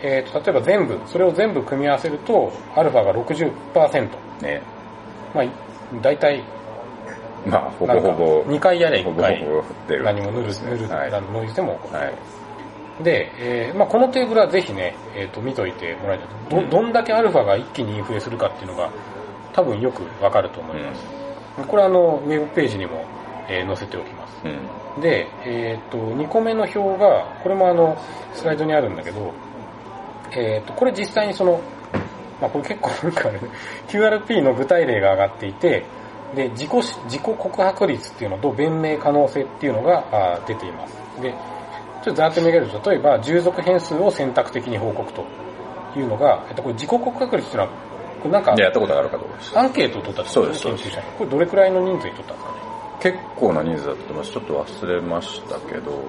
[0.02, 4.10] えーと、例えば全部、それを全部組み合わせると、アルファが60%。
[4.42, 4.62] ね。
[5.34, 5.46] まあ、
[6.02, 6.44] 大体、
[7.46, 8.44] まあ、ほぼほぼ。
[8.44, 9.46] 2回やれ1ほぼほ回。
[10.04, 11.12] 何も塗る、塗る、はい。
[11.12, 11.98] ノイズでも起こる。
[11.98, 12.14] はい。
[13.02, 18.92] で、えーまあ、このテーブルはぜひね、えー、と見といてもらいたいど、うんどんだけアルファが一気にインフレするかっていうのが
[19.54, 21.06] 多分よくわかると思います。
[21.68, 23.06] これはあの、ウェブページにも、
[23.48, 24.42] えー載せておきます。
[24.46, 25.02] うん。
[25.02, 27.98] で、えっ、と、2個目の表が、これもあの、
[28.34, 29.34] スライドにあるんだけど、
[30.32, 31.60] えっ、と、これ実際にその、
[32.42, 33.40] まあこれ結構なんかね、
[33.88, 35.84] QRP の具体例が上がっていて、
[36.36, 41.22] で、自己し、自己告白率っていうのと弁明可能性っていうのが出ています。
[41.22, 41.34] で、
[42.04, 45.26] ちょっとざーっと見ると、例えば、従属変数を選択的に報告と
[45.96, 47.70] いうのが、えっと、これ自己告白率っていうのは、
[48.22, 49.58] これなんかで、、やったことがあるかどうかです。
[49.58, 51.08] アンケートを取ったんそうです研究者に。
[51.18, 52.64] これどれくらいの人数に取ったんですかね
[53.00, 54.32] 結構な人数だったと思います。
[54.32, 56.04] ちょっと忘れましたけど、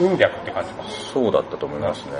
[0.00, 1.12] 運百って感じます。
[1.12, 2.12] そうだったと思いますね。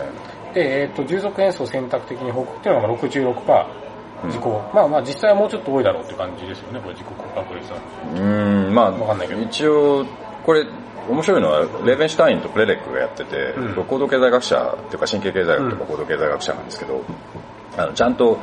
[0.55, 3.85] で、えっ、と、従属変数を選択的に報告っていうのが66%
[4.25, 7.79] うん自己、まあまあ実際はもうちょっと多いだろうって感じですよね、これ自己告白率は。
[8.15, 10.07] うーん、まあ、わかんないけど一応、
[10.45, 10.65] これ、
[11.09, 17.05] 面白いのは、レーベンシュタインとプレレックがやってて、うん高度経済学者っていうか神経経済学とか高度経済学者なんですけど、
[17.77, 18.39] あの、ちゃんと、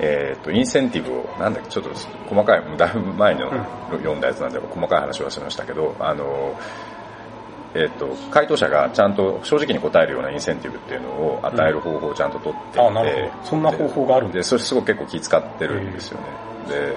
[0.00, 1.90] えっ、と、インセンティブを、なんだっけ、ちょっと
[2.28, 3.50] 細かい、だいぶ前の
[3.90, 6.58] 読んだやつなんで、細かい話はしましたけど、あの、
[7.74, 13.44] えっ、と、回答者がちゃんと正直に答えるようなインセンティブっていうのを与える方法をちゃんと取っていて、あなるほど。
[13.44, 14.42] そんな方法があるんで。
[14.42, 16.47] それすごく結構気使ってるんですよね。
[16.68, 16.94] で、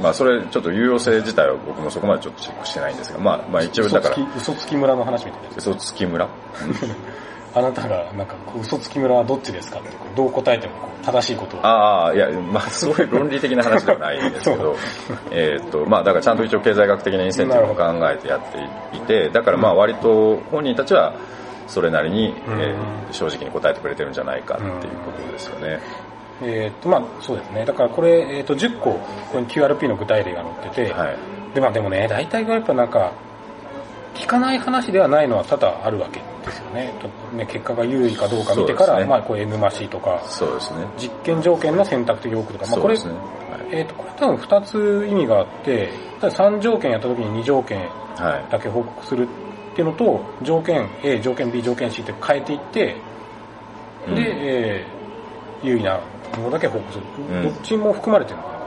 [0.00, 5.48] まあそれちょっと有用性自体は僕もそこまでちょっとチェックしてないんですが、まあまあ一応だから嘘つき、、村の話みたいな。
[5.56, 6.28] 嘘つき村？
[7.54, 11.66] あなたが、なんか、嘘つき村はどっちですかって、どう答えても正しいことを。
[11.66, 14.76] ああ、いや、まあそういう論理的な話ではないんですけど、
[15.30, 18.40] えーっと、まあだからちゃんと一応経済学的なインセンティブを考えてやっ
[18.92, 21.14] ていて、だからまあ割と本人たちは
[21.66, 25.80] それなりに、うんえー正直に答えてくれてるんじゃないかっていうことですよね。
[26.42, 27.64] えっ、と、まあそうですね。
[27.64, 29.00] だからこれ、えっ、と、10個、こ
[29.32, 31.16] こに QRP の具体例が載ってて、はい。
[31.54, 33.12] で、まあでもね、大体がやっぱなんか、
[34.14, 36.92] 聞かない話ではないのは多々あるわけですよね。
[37.00, 40.86] とね結果が優位かどうか見てから、ねまあこう N マシとか、そうですね。
[40.96, 43.78] 実験条件の選択的多くとか、まあこれ、そうですね。
[43.78, 48.32] えっ、と、これ多分2つ意味があって、3条件やった時に2条件はい。
[48.32, 48.44] はい。
[48.50, 49.28] だけ報告する
[49.72, 52.96] っていうのと、条件 A、条件 B、条件 C って変えていって、
[54.08, 54.98] うんで、えー
[55.62, 56.00] 優位な
[56.36, 57.04] ものだけ報告する。
[57.30, 58.58] うんどっちも含まれてるのかな？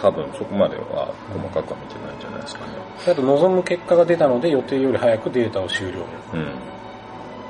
[0.00, 2.72] 多分そこまでは細かくは見てないんじゃないですかね。
[3.04, 6.04] であと望む結果が出たので予定より早くデータを終了。
[6.34, 6.48] うん。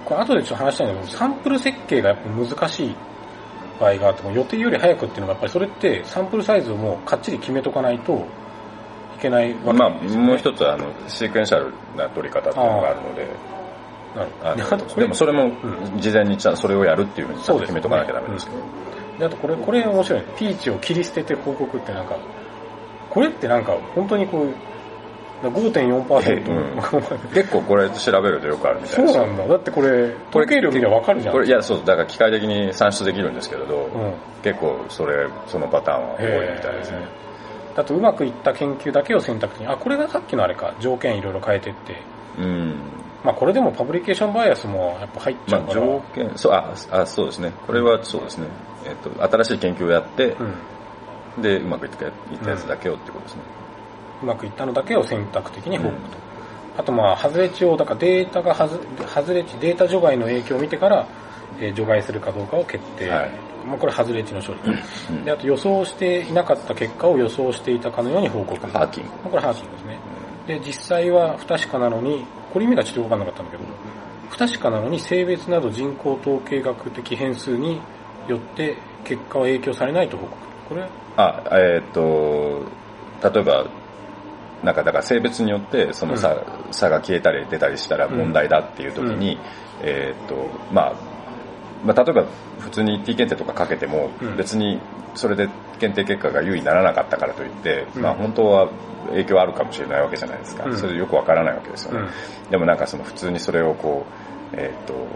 [0.04, 2.94] これ後でちょっと話したいんだけど、サンプル設計がやっぱ難しい
[3.80, 8.24] 場合があっても、予定より早くっていうのがやっぱりそれってサンプルサイズをもうかっちり決めとかないと
[9.16, 10.26] いけないわまあ、けですよね。
[10.28, 13.26] もう一つは、あの、シークエンシャルな取り方っていうのがあるので、
[14.44, 18.58] あのでもそれもうん事前にちゃんとそれをやるっていうふうに決めとかなきゃダメですけど。
[19.18, 20.26] で、あとこれ、これ面白いね。
[20.36, 22.16] ピーチを切り捨てて報告ってなんか、
[23.10, 24.54] これってなんか本当にこう、
[25.42, 29.46] 5.4%、うん結構これ調べるとよくあるみたそいうですよなんだ。
[29.48, 31.34] だってこれ、統計量見りゃわかるじゃん。
[31.34, 34.14] これ、いや、そう、だから機械的に算出できるんですけれど、うん。
[34.42, 36.98] 結構それ、そのパターンは多いみたいですね。
[37.74, 42.00] だとうまくいった研究だけを選択的に、あ、これがさっきのあれか、条件いろいろ変えてって、
[42.38, 42.74] うん。
[43.22, 47.52] まあこれでもパブリケーションバイアスもやっぱ入っちゃまあ、うから、条件、そう、あ、あそうですね。
[47.66, 48.46] これはそうですね。
[48.86, 50.36] えっと、新しい研究をやって、
[51.36, 53.42] うん、で、うまくいったいったやつだけをってことですね。
[54.22, 56.18] うまくいったのだけを選択的に報告と。
[56.78, 61.06] あとまあ、外れ値を、だからデータが外外れ値、データ除外の影響を見てから、
[61.58, 63.08] えー除外するかどうかを決定。
[63.08, 63.30] はい
[63.66, 64.60] まあこれ外れ値の処理。
[65.10, 68.64] うんで、あと予想していなかった結果を予想していたかのように報告。
[68.68, 69.10] ハーキング。
[69.10, 69.98] まあこれハーキングですね。
[70.46, 73.64] で、実際は不確かなのに、これ意味がちょっとわかんなかったんだけど、
[74.30, 77.80] 不確かなのに性別など人口統計学的変数に
[78.28, 80.36] よって結果は影響されないと報告。
[80.68, 80.88] これ？
[81.16, 82.64] あ、えーっと、
[83.22, 83.66] 例えば、
[84.64, 86.36] なんかだから性別によってその差,、
[86.72, 89.38] 差が消えたり出たりしたら問題だっていう時に、
[89.82, 90.94] えーっと、まあ、
[91.84, 92.24] まあ、例えば
[92.58, 94.36] 普通に T 検定とかかけてもうん。
[94.36, 94.80] 別に
[95.14, 98.02] それで検定結果が有意にならなかったからといって、うん。
[98.02, 98.70] まあ本当は
[99.10, 100.64] 影響あるかもしれないわけじゃないですか。
[100.64, 100.76] うん。
[100.76, 102.08] それでよくわからないわけですよね。
[102.44, 102.50] うん。
[102.50, 104.04] でもなんかその普通にそれをこ
[104.52, 105.06] う、えーっと、まあ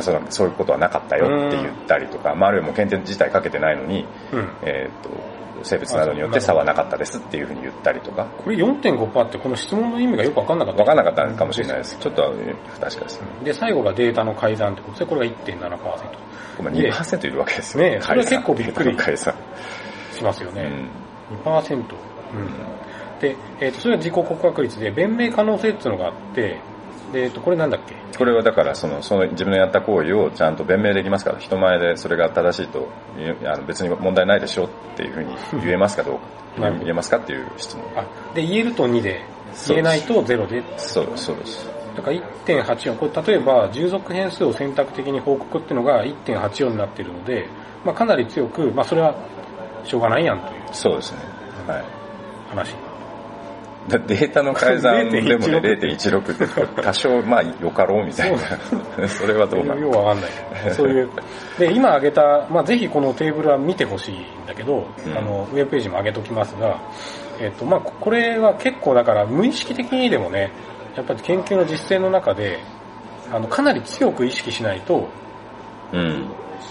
[0.00, 4.48] そのそういうことはなかったよって言ったりとか、まああるいはもう検定自体かけてないのに、うん。
[4.62, 10.80] えーっと、性別などによって差はなかったですっていうふうに言ったりとか、これ4.5%ってこの質問の意味がよくわかんなかった。
[10.80, 11.98] わかんなかったかもしれないです。
[11.98, 13.26] ちょっとえー不確かですね。
[13.44, 18.96] で、最後がデータの改ざんってことで、これが1.7%まあで2%いるわけですよねえそれは結構びっくり。
[20.16, 20.62] しますよね。
[21.30, 21.36] うん。
[21.38, 21.74] 2%。
[21.74, 21.86] うん。
[23.20, 26.58] で、えっ、と、それは自己告白率で、弁明可能性っていうのがあって、
[27.12, 27.94] で、えっ、と、これなんだっけ？
[28.16, 32.88] これはだからそのその自分のやった行為をちゃんと弁明できますから人前でそれが正しいと
[33.44, 36.62] あの別に問題ないでしょっていうふうに 言えますかどうか。
[36.62, 36.84] なるほど。
[36.84, 37.84] 言えますかっていう質問。
[37.96, 39.22] あ、で、言えると2で、
[39.68, 41.24] 言えないと0で、そうです。
[41.24, 41.68] そうです。
[41.96, 42.16] だから
[42.46, 47.46] 1.84、これ例えば従属変数を選択的に報告っていうのが1.84になっているので、
[47.84, 49.14] まあかなり強く、まあそれは
[49.84, 51.18] しょうがないやんというそうですね。
[51.66, 51.84] はい。
[52.50, 52.72] 話。
[52.72, 52.76] だ
[53.88, 59.08] データの改ざんでもね0.16 0.16って多少まあよかろうみたいな。
[59.08, 60.30] そ れはどうなのようわかんない。
[60.64, 60.74] けど。
[60.74, 61.10] そういう。
[61.58, 65.16] で、今挙げた、まあぜひこのテーブルは見てほしいんだけど、うん。
[65.16, 66.80] あの、ウェブページも上げときますが、
[67.40, 70.50] えっと、まあこれは結構だから無意識的にでもね、
[70.96, 72.58] やっぱり研究の実践の中で、
[73.32, 75.08] あの、かなり強く意識しないと、
[75.92, 76.26] うん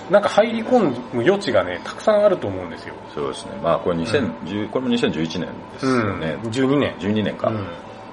[0.09, 2.93] なんか入り込む余地がね、たくさんあると思うんですよ。
[3.13, 3.51] そうですね。
[3.63, 6.95] まあこれ2010、これも2011年ですよね、12年。
[6.99, 7.67] 12年か、うん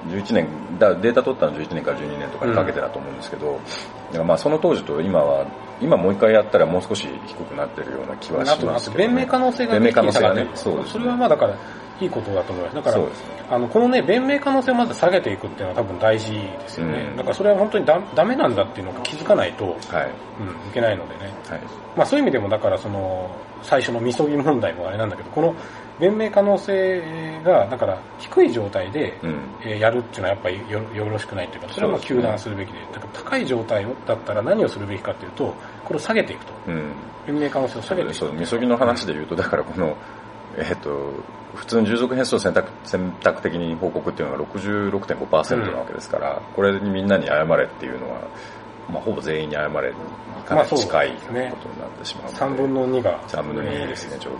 [0.09, 5.47] 11年だデータ取ったの11年から12年とかにかけてだと思うんですけど、だからまあその当時と今は
[5.81, 10.93] 今もう一回やったらもう少し低くなってるような気はあしますけど、ね、弁明可能性が弁明可能性がねそうですね。
[10.93, 11.57] それはまあだから、
[12.01, 12.75] いいことだと思います。
[12.77, 13.09] だから
[13.51, 17.09] あの、このね、弁明可能性をまず下げていくっていうのは多分大事ですよね。
[17.11, 17.17] うん。
[17.17, 19.75] だからそれは本当にダダメなんだっていうのが気づかないと、はい。
[19.75, 21.33] うん、いけないのでね。
[21.49, 21.61] はい。
[21.97, 23.31] まあそういう意味でもだからその、
[23.63, 25.55] 最初のみそぎ問題もあれなんだけど、この
[26.01, 27.03] 弁明可能性
[27.45, 29.41] が、だから低い状態で、うん。
[29.63, 36.53] えーやるっていうのはやっぱりよよろしくないというか、それは糾弾するべきで、だから高い状態だったら何をするべきかというと、これを下げていくと。
[36.69, 36.93] うん。
[37.27, 38.15] 弁明可能性を下げていく。
[38.15, 39.97] そうみそぎの話で言うとだからこの
[40.57, 41.13] えっ、と
[41.55, 48.21] 普通の従属変数を選択選択的に報告っていうのが66.5%なわけですから、これにみんなに謝れっていうのは、
[48.93, 49.95] まあ、ほぼ全員に謝れに
[50.47, 54.39] かなり近いまあことになってしまうので、3分の2が、3分の2ですね、ちょうど。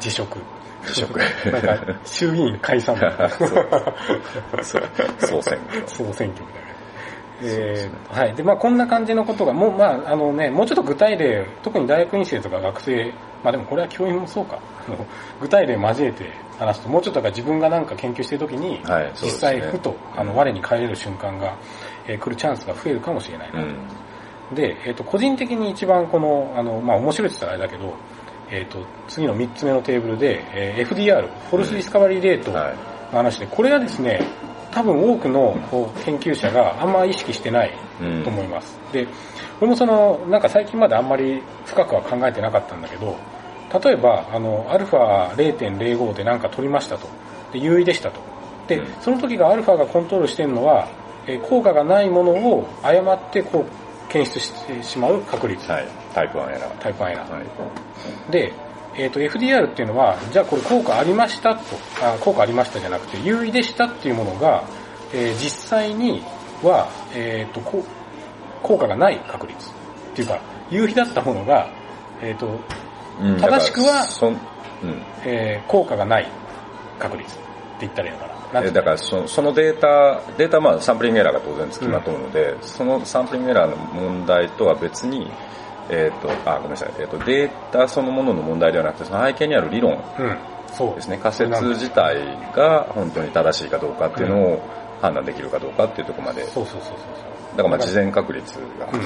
[0.00, 0.38] 辞職。
[0.86, 1.18] 辞職。
[1.50, 2.96] なんか、衆議院解散
[4.62, 4.82] そう
[5.18, 5.82] 総選挙。
[5.88, 6.68] 総選挙みたいな。
[7.40, 8.34] えーはい。
[8.34, 13.12] で、まあこんな感じのことが、もう、まああのね、もうちょっと具体例、特に大学院生とか学生、
[13.44, 14.58] まあでもこれは教員もそうか。
[14.86, 14.96] あの
[15.40, 16.24] 具体例交えて
[16.58, 21.56] 話すと、もうちょっとだから自分がなんか研究してる時に、はいそう実際ふと、あの、我に返れる瞬間が、
[22.08, 23.62] えー来るチャンスが増えるかもしれないな。
[23.62, 24.54] うん。
[24.54, 27.94] で、えっ、と、個人的に一番この、あの、まあ、面白いって言ったらあれだけど、
[28.50, 32.74] えっ、と、次の3つ目のテーブルで、えー FDR、フォルスディスカバリーレートのはい。
[33.12, 34.20] 話で、これはですね、
[34.70, 35.56] 多分多くの
[36.04, 38.78] 研究者があんま意識してないうんと思います。
[38.92, 39.06] で、
[39.60, 43.16] 俺もその、なんか最近まであんまり深くは考えてなかったんだけど、
[43.82, 47.06] 例えば、あの、アルファ0.05でなんか取りましたと。
[47.52, 48.20] で、優位でしたと。
[48.66, 50.88] でうん、その時がアルファがコントロールしてるのは、
[51.28, 55.70] えー効果がないものを誤ってこう、検出してしまう確率。
[55.70, 55.86] はい。
[56.14, 56.78] タイプ1エラー。
[56.78, 57.32] タイプ1エラー。
[57.32, 58.32] はい。
[58.32, 58.52] で、
[58.96, 61.60] えっ、と、FDR っていうのは、じゃあこれ効果ありましたと、
[62.02, 64.64] あ効果ありましたじゃなくて、優位でしたっていうものが、
[65.12, 66.22] えー実際に
[66.62, 67.60] は、えっ、と
[68.62, 69.68] 効果がない確率。
[69.68, 69.72] っ
[70.14, 71.68] ていうか、有利だったものが、
[72.22, 72.58] えっ、と、
[73.20, 74.38] うん正しくはだからそんうん。
[75.24, 76.26] えー効果がない
[76.98, 77.42] 確率って
[77.80, 78.37] 言ったらいいのかな。
[78.54, 85.30] えだからそそのデータ、データはまあサンプリングエラーが当然つきまとうので、そのサンプリングエラーの問題とは別に、
[85.90, 89.98] えっ、と、あ、ごめんなさい、えっ、と、データそのものの問題ではなくて、その背景にある理論
[90.94, 92.16] ですね、仮説自体
[92.54, 94.62] が本当に正しいかどうかっていうのを
[95.00, 96.96] 判断できるかどうかっていうところまで、だかそうそうそうそう。
[97.56, 97.62] そう。
[97.62, 99.00] らまあ事前確率が、うん、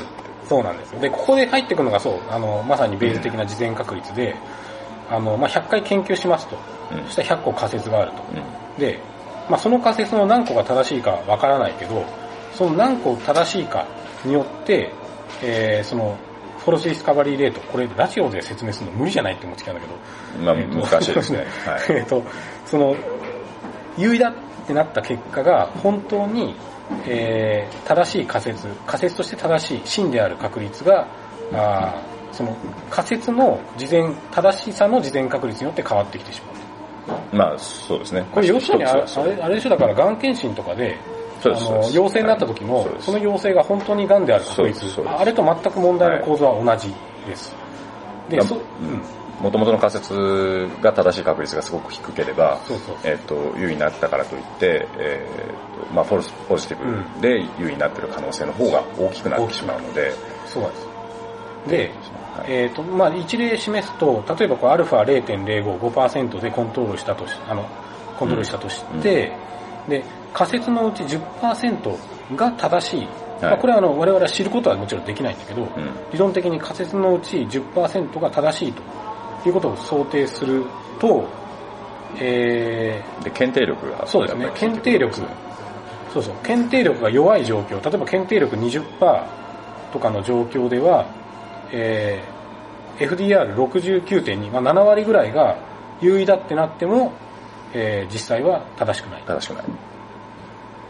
[0.48, 1.00] そうなんですよ。
[1.00, 4.36] で、ここで入ってくるのがそう、あの、まさにベース的な事前確率で、
[5.10, 6.56] あの、まあ、100回研究しますと。
[6.92, 7.04] うん。
[7.04, 8.22] そしたら100個仮説があると。
[8.34, 8.80] うん。
[8.80, 8.98] で、
[9.48, 12.04] まあ、その仮説の何個が正しいかわからないけど、
[12.54, 13.86] その何個正しいか
[14.24, 14.92] によって、
[15.42, 16.16] えー、その、
[16.58, 19.94] フォルスディスカバリーレート、これラジオで説明するの無理じゃないって思ってきたんだけど、
[20.44, 21.38] まあえーと難しいですね。
[21.66, 21.98] はい。
[21.98, 22.22] えっと、
[22.66, 22.94] その、
[23.98, 24.34] 有意だっ
[24.66, 26.54] てなった結果が本当に、
[27.06, 31.08] えー正しい仮説、仮説として正しい真である確率が、
[31.52, 32.56] あーその
[32.90, 36.61] 仮説の事前、正しさの事前確率によって変わってきてしまう。
[37.32, 38.24] まあ、そうですね。
[38.30, 39.02] これ要するにあれ
[39.42, 39.70] あれでしょ？
[39.70, 40.96] だからがん検診とかで、
[41.40, 41.90] あそうですそうです。
[41.90, 46.94] の陽性になった時のその陽性が本当にがんである確率あれと全く問題の構造は同じ
[47.26, 47.54] です。
[48.28, 49.02] で、そ、うん。
[49.40, 55.26] もともとの仮説が正しい確率がすごく低ければ、そうそうえっと優位になったからといって、え
[55.84, 56.78] っとまあ、フォルスポジティ
[57.16, 60.12] ブで優位になっている可能性の方が大きくなってしまうので、
[60.46, 60.86] そうなんです。
[61.68, 61.90] で、
[62.36, 62.52] はい。
[62.52, 67.64] えっ、と、まあ、一例示すと、例えばこう、アルファ0.05、5%でコントロールしたとし、あの、
[68.18, 69.32] コントロールしたとして、
[69.88, 71.96] で、仮説のうち10%
[72.36, 73.08] が正しい。
[73.40, 75.68] まあ、これはあの、我々は知ることはもちろんできないんだけど、うん。
[76.12, 78.82] 理論的に仮説のうち10%が正しいと
[79.48, 80.64] いうことを想定する
[81.00, 81.28] と、
[82.20, 84.50] えで検定力がー、そうですね。
[84.54, 85.14] 検定力、
[86.12, 89.24] そうそう、検定力が弱い状況、例えば検定力20%
[89.92, 91.06] とかの状況では、
[91.72, 95.56] えー、FDR69.2、まあ、7割ぐらいが
[96.00, 97.12] 優位だってなっても、
[97.74, 99.22] えー実際は正しくない。
[99.26, 99.64] 正しくない。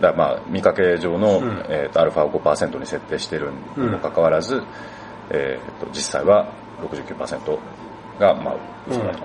[0.01, 4.63] だまあ見かけ上の、うんえーとアルファを5%に設定しているにもかかわらず、
[5.31, 6.49] えーと実際は
[6.81, 7.59] 69%
[8.19, 8.57] がまあ
[8.89, 9.25] 嘘だと。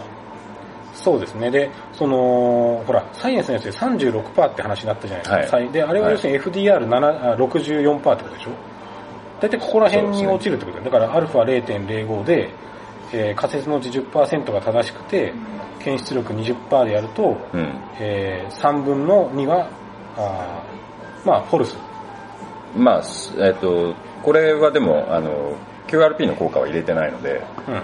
[0.93, 1.52] そうですね。
[1.52, 5.58] で、その、ほら、サイエンスのやつで36%って話になったじゃないですか。
[5.58, 8.50] はいで、あれは要するに FDR7 あ64%ってことでしょ？
[9.39, 10.91] 大体ここら辺に落ちるってことだよ。
[10.91, 12.50] だから、アルファ0.05で、
[13.13, 15.34] えー仮説のうち10%が正しくて、
[15.80, 17.73] 検出力20%でやると、うん。
[18.00, 19.69] えー3分の2は、
[20.17, 21.78] あーまあ、フォルス。
[22.76, 25.56] まあ、すえっ、と、これはでも、あの、
[25.88, 27.82] QRP の効果は入れてないので、うん。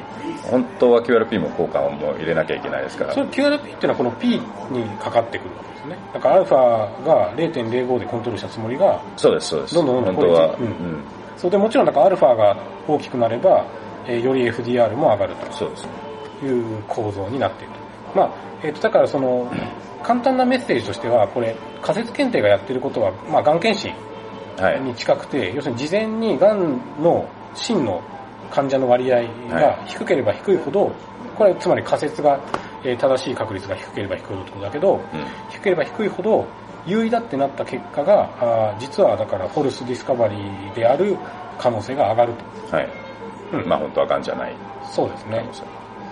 [0.50, 3.22] 本当は QRP も効果をもう入れなきゃいけないですからそ。
[3.22, 4.28] れ QRP っていうのはこの P
[4.72, 5.98] にかかってくるわけですね。
[6.14, 9.76] だから、アルファが0.05でコントロールしたつもりが、そうです、そうです。
[9.76, 11.04] どんどんどんどん本当は、ううん
[11.44, 12.56] そうで、もちろんなんかアルファが
[12.88, 13.66] 大きくなれば、
[14.08, 15.36] えーより FDR も上がる。
[16.42, 17.74] という構造になっている
[18.14, 18.18] と。
[18.18, 18.32] まあ、
[18.64, 19.52] えっ、と、だからその、
[20.04, 23.94] 簡単なメッセージとしては、これ、仮説検定がやってることは、まあ、がん検診
[24.58, 24.80] はい。
[24.80, 28.02] に近くて、要するに事前にがんの真の
[28.50, 30.94] 患者の割合が低ければ低いほど、
[31.38, 32.40] これはつまり仮説が、
[32.86, 35.02] えー正しい確率が低ければ低いほどだけど、うん。
[35.50, 36.46] 低ければ低いほど
[36.86, 41.18] 優位だってなった結果が、あー実はだからフォルスディスカバリーである
[41.58, 42.34] 可能性が上がる
[42.70, 42.76] と。
[42.76, 42.90] はい。
[43.54, 44.56] うんまあ本当は癌じゃない
[44.92, 45.46] そうですね。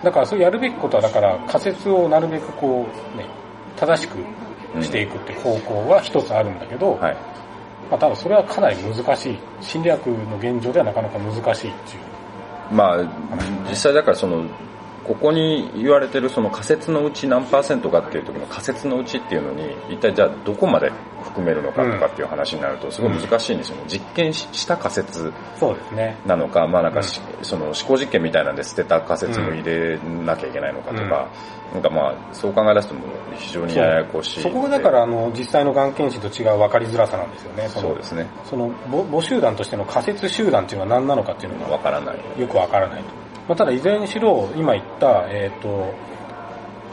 [0.02, 3.26] だからそうやるべきことは、だから仮説をなるべくこう、ね、
[3.76, 4.16] 正しく
[4.82, 7.16] していくって方向は一つあるんだけど、はい。
[7.90, 9.38] まあただそれはかなり難しい。
[9.60, 12.12] 心理学の現状ではなかなか難しいっていう。
[12.72, 12.98] まあ、
[13.68, 14.44] 実際だからその、
[15.04, 23.84] ここに言われてるその仮説のうち何パーセントかっていう時の仮説のうちっていうのに、一体じゃあどこまで含めるのかとかっていう話になるとすごい難しいんですよね。
[23.88, 25.32] 実験した仮説。
[26.26, 31.28] なのか、まあなんかし、その思考実験みたいなんで捨てた仮説も入れなきゃいけないのかとか、
[31.72, 33.04] なんかまあ、そう考え出すともう
[33.36, 34.40] 非常にややこしい。
[34.40, 37.68] そこがだか、らあの実際のがん検診と違う分かりづらさなんですよね。
[37.68, 38.26] そうですね。
[38.44, 42.40] その母母集団としての仮説集団っていうのは何なのかっていうのがわからない。
[42.40, 43.21] よくわからないと。
[43.48, 45.94] まあ、ただいずれにしろ、今言った、えっ、と、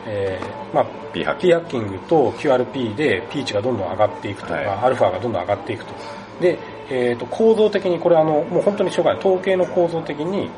[0.05, 5.93] えーまあ、P ハッキ P ハッキングと QRP で P 値がどんどん上がっていくとか、はいアルファがどんどん上がっていくと。
[6.41, 6.57] で、
[6.89, 9.19] えっ、と、構造的に、これあの、もう本当にしょうがない。
[9.19, 10.49] 統計の構造的に、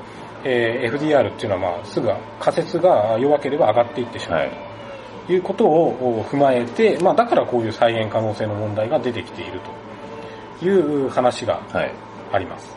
[0.43, 4.39] えー FDR っていうのはまあ、すぐ仮説が弱ければ上がっていってしまう。
[4.39, 4.51] はい。
[5.27, 9.61] ということを踏まえて、まあ、だからこういう再現可能性の問題が出てきている
[10.59, 10.69] とい
[11.05, 11.93] う話がはい。
[12.31, 12.75] あります。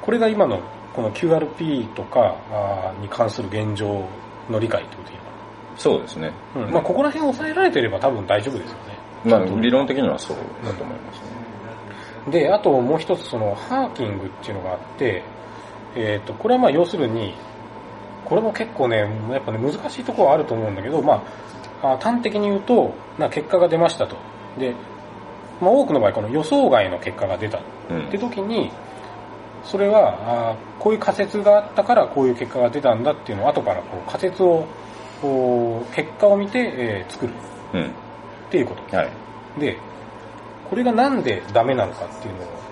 [0.00, 0.60] これが今の
[0.94, 2.36] この QRP とか
[3.00, 4.06] に関する現状
[4.50, 5.30] の理解ってことでいいのか
[5.76, 6.32] そうですね。
[6.54, 8.98] な、うんまあ、ここら辺抑えられてれば多分大丈夫ですよね。
[9.24, 11.42] まあ、理論的にはそうだと思いますね。
[12.30, 15.22] で、あともう一つそのハーキングっていうのがあって、
[15.96, 17.34] えっ、と、これはまあ要するに、
[18.24, 18.98] これも結構ね、
[19.30, 21.22] やっぱね難しいところはあると思うんだけど、ま
[21.82, 24.16] あ、あ端的に言うと、な結果が出ましたと。
[24.58, 24.74] で、
[25.60, 28.70] まあ多くの場合この予想外の結果が出たうんって時に、
[29.64, 34.66] それは、あーこういう仮説があったからこういう結果が出たんだっていうのを後からこう仮説を、
[35.20, 37.32] こう結果を見て、えー作る
[37.74, 37.82] うん。
[37.82, 37.86] っ
[38.50, 38.96] ていうこと。
[38.96, 39.10] はい。
[39.60, 39.78] で、
[40.68, 42.62] これがなんでダメなのかっていうのを、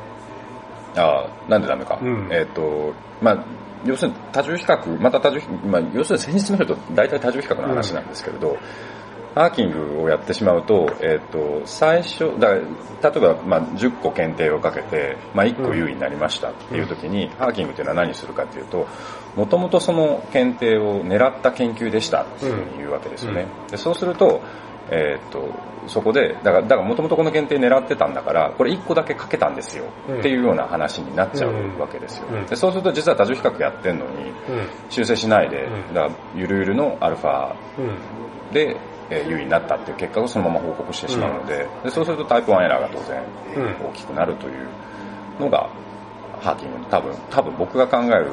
[0.97, 1.99] ああ、なんでダメか。
[2.03, 3.45] うんえっ、と、まあ、
[3.85, 8.59] 要するに多重比較、また多重比較、まあ、要するに先日の人と大体多重比較の話なんですけれど、
[9.35, 12.63] ハーキングをやってしまうと、えっ、と、最初、だ例
[13.17, 18.89] えば、まあ、10個検定をかけて、まあ、1個優位になりましたっていう時に、ハーキングっていうのは何するかっていうと、
[19.37, 23.47] もともとその検定を狙った研究でしたっていうふうに言うわけですよね。
[23.71, 24.43] でそうすると、
[24.91, 25.55] えーっと、
[25.87, 32.27] そこで、だから、だからもともとこの限定狙ってたんだから、これ1個だけかけたんですよ、うんっていうような話になっちゃうわけですよ。
[32.31, 34.33] うんでそうすると実は多重比較やってんのに、うん。
[34.91, 38.53] 修正しないで、うんだからゆるゆるのアルファうん。
[38.53, 38.77] で、
[39.11, 43.23] えー有意になったっていう結果をそのまま報告してしまうので,、でそうするとタイプ1エラーが当然
[43.57, 44.69] うん大きくなるという
[45.41, 45.69] のが、
[46.41, 48.33] HARKing の多分、多分僕が考える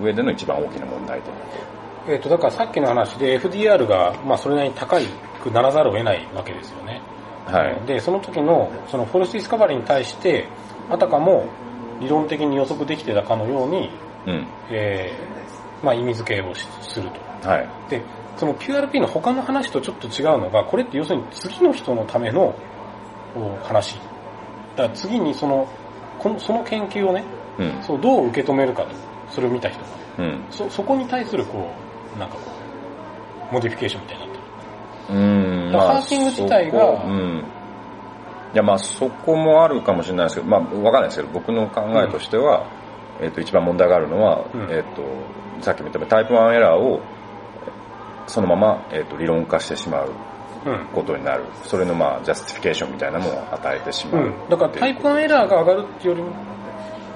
[0.00, 2.12] 上での一番大きな問題点だと。
[2.12, 4.98] えっ、と、だからさっきの話で FDR が、まあそれなりに高
[5.42, 7.00] くならざるを得ないわけですよね。
[7.46, 7.86] はい。
[7.86, 10.46] で、その時の、その false discovery に対して、
[10.90, 11.46] あたかも
[12.00, 13.90] 理論的に予測できてたかのように、
[14.26, 14.46] うん。
[14.70, 15.36] えー
[15.84, 17.20] まあ意味付けをしすると。
[17.46, 17.68] はい。
[17.90, 18.02] で、
[18.36, 22.54] その QRP の他の話とちょっと違うのが、これって要するに次の人のための
[23.62, 23.94] 話。
[23.94, 25.68] だから次にその、
[26.18, 27.24] このその研究をね、
[27.58, 27.82] うん。
[27.82, 28.88] そうどう受け止めるかと。
[29.30, 29.86] それを見た人が。
[30.18, 30.44] うん。
[30.50, 31.70] そ、そこに対するこ
[32.14, 32.40] う、なんかこ
[33.50, 34.38] う、 modification みたいになって
[35.12, 35.18] る。
[35.18, 35.72] うん。
[35.72, 37.44] HARKing 自体がそこうん。
[38.54, 42.66] いや、まあそこもあるかもしれないですけど、まあわかんないですけど、僕の考えとしては、
[43.20, 45.02] えっ、と、一番問題があるのは、うんえっ、と、
[45.62, 47.00] さっきも言ったタイプ1エラーを、
[48.26, 50.12] そのまま、えっ、と、理論化してしまう
[50.66, 50.86] うん。
[50.92, 51.44] ことになる。
[51.62, 54.24] それのまあ、 justification みたいなものを与えてしまう。
[54.24, 54.48] うん。
[54.48, 56.24] だからタイプ1エラーが上がるっていうよ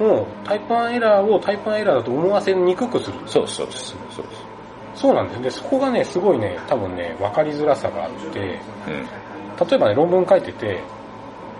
[0.00, 3.18] りも、タイプ1エラーをタイプ1エラーだと思わせにくくする。
[3.26, 3.96] そうそうです。
[4.10, 4.50] そうです。
[4.94, 5.42] そうなんですよ。
[5.42, 9.68] で、そこがね、すごいね、多分ね、分かりづらさがあって、うん。
[9.68, 10.80] 例えばね、論文書いてて、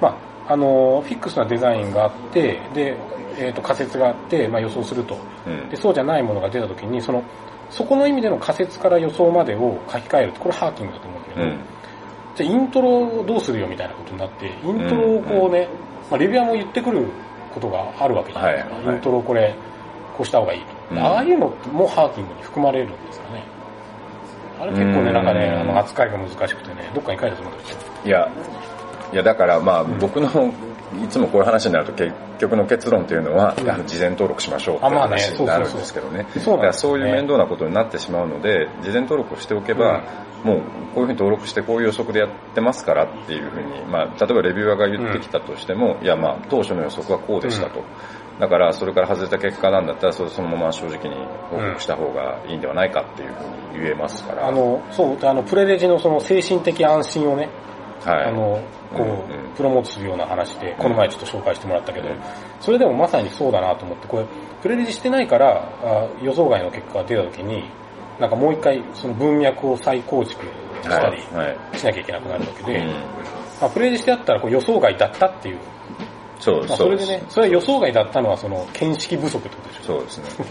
[0.01, 2.97] まあ、あの、フィックスなデザインがあって、で、
[3.39, 5.17] えっ、と、仮説があって、まあ予想すると。
[5.47, 5.77] うんで、。
[5.77, 7.23] そうじゃないものが出た時に、その、
[7.71, 11.59] そこの意味での仮説から予想までを書き換えると、これハーキングだと思うんだけど、うん。
[12.37, 15.69] じゃあイントロをどうするよみたいなことになって、イントロをこうね、
[16.11, 17.07] まあ、レビュアーも言ってくる
[17.55, 18.75] ことがあるわけじゃないですか。
[18.75, 19.55] はいはいイントロこれ、
[20.17, 20.67] こうした方がいいと。
[20.93, 23.45] うんああいうのもハーキングに含まれるんですかね。
[24.61, 27.79] あれ結構ね、うんなんかね、あの、扱いが難しくてね、どっかに書いてたと思うんですよ。
[28.05, 28.29] いや、
[29.13, 30.53] いやだからまあ僕の、
[31.05, 33.71] いつもこういう話になると結局の結論っていうのは、うん。
[33.71, 36.23] あの事前登録しましょうってあまあね話になるんですけどね。
[36.23, 36.57] そうそうそう。
[36.57, 40.03] だからそういうね面倒なことになってしまうので、事前登録をしておけば、
[40.43, 40.61] もう
[40.95, 47.83] こういうふうに登録してこういう予測でやってますからっていうふうに、まあ例えばレビューアーが言ってきたとしても、いやまあ当初の予測はこうでしたと。
[48.41, 51.15] だからそれから外れた結果なんだったらそれそのまま正直に
[51.51, 54.49] 報告した方がいいんではないかっていうふうに言えますから。
[54.49, 57.51] あの、そう、あの、プレレジのその精神的安心をね、
[58.05, 58.61] はい、あの、
[58.97, 59.55] こう、うんうん。
[59.55, 62.17] プロモートするような話で、この前ちょっと紹介してもらったけど、うん。
[62.61, 64.27] それでもまさにそうだなと思って、これ、
[64.63, 67.71] プレレジしてないから、あ予想外の結果が出た時に、
[68.19, 70.45] なんかもう一回その文脈を再構築
[70.83, 71.47] したりはい。
[71.49, 71.79] はい。
[71.79, 72.89] しなきゃいけなくなるわけで、うん。
[73.61, 75.59] まあ、プレレジしてあったらこう予想外だったっていう、
[76.41, 79.83] そう、まあ、それでね、それは予想外だったのはその見識不足ってことでしょ。
[79.85, 80.47] そうですね。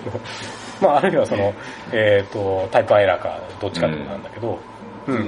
[0.81, 1.53] まあ、あるいはその、
[1.91, 4.57] えっ、と、タイプアイラーか、どっちかってことなんだけど、うん、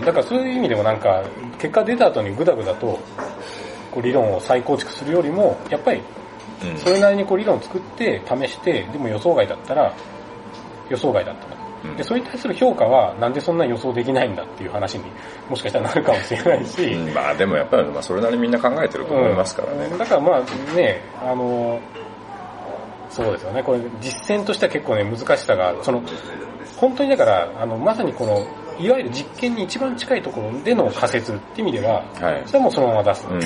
[0.05, 1.23] だからそういう意味でもなんか、
[1.57, 2.99] 結果出た後にグダグダと、
[3.91, 6.01] こう理論を再構築するよりも、やっぱり、
[6.63, 6.77] うん。
[6.77, 9.93] それなりにこう理論を作って、試して、でも予想外だったら、
[10.89, 11.55] 予想外だったと。
[11.85, 11.97] うん。
[11.97, 15.05] で、それに対する評価は、なんでそんな予想できないんだっていう話に
[15.49, 17.13] もしかしたらなるかもしれないし、うん。
[17.13, 19.89] まあでもやっぱりまあそれなりにみんな考えてると思いますからね。
[19.91, 19.97] うん。
[19.97, 21.79] だからまあね、あの、
[23.09, 26.01] そうですよね、これ実践としては結構ね、難しさが、その、
[26.77, 28.45] 本当にだから、あの、まさにこの、
[28.79, 33.27] いわゆる実験に一番近いところでの仮説って意味では、はいそれはもうそのまま出す。
[33.29, 33.39] うん。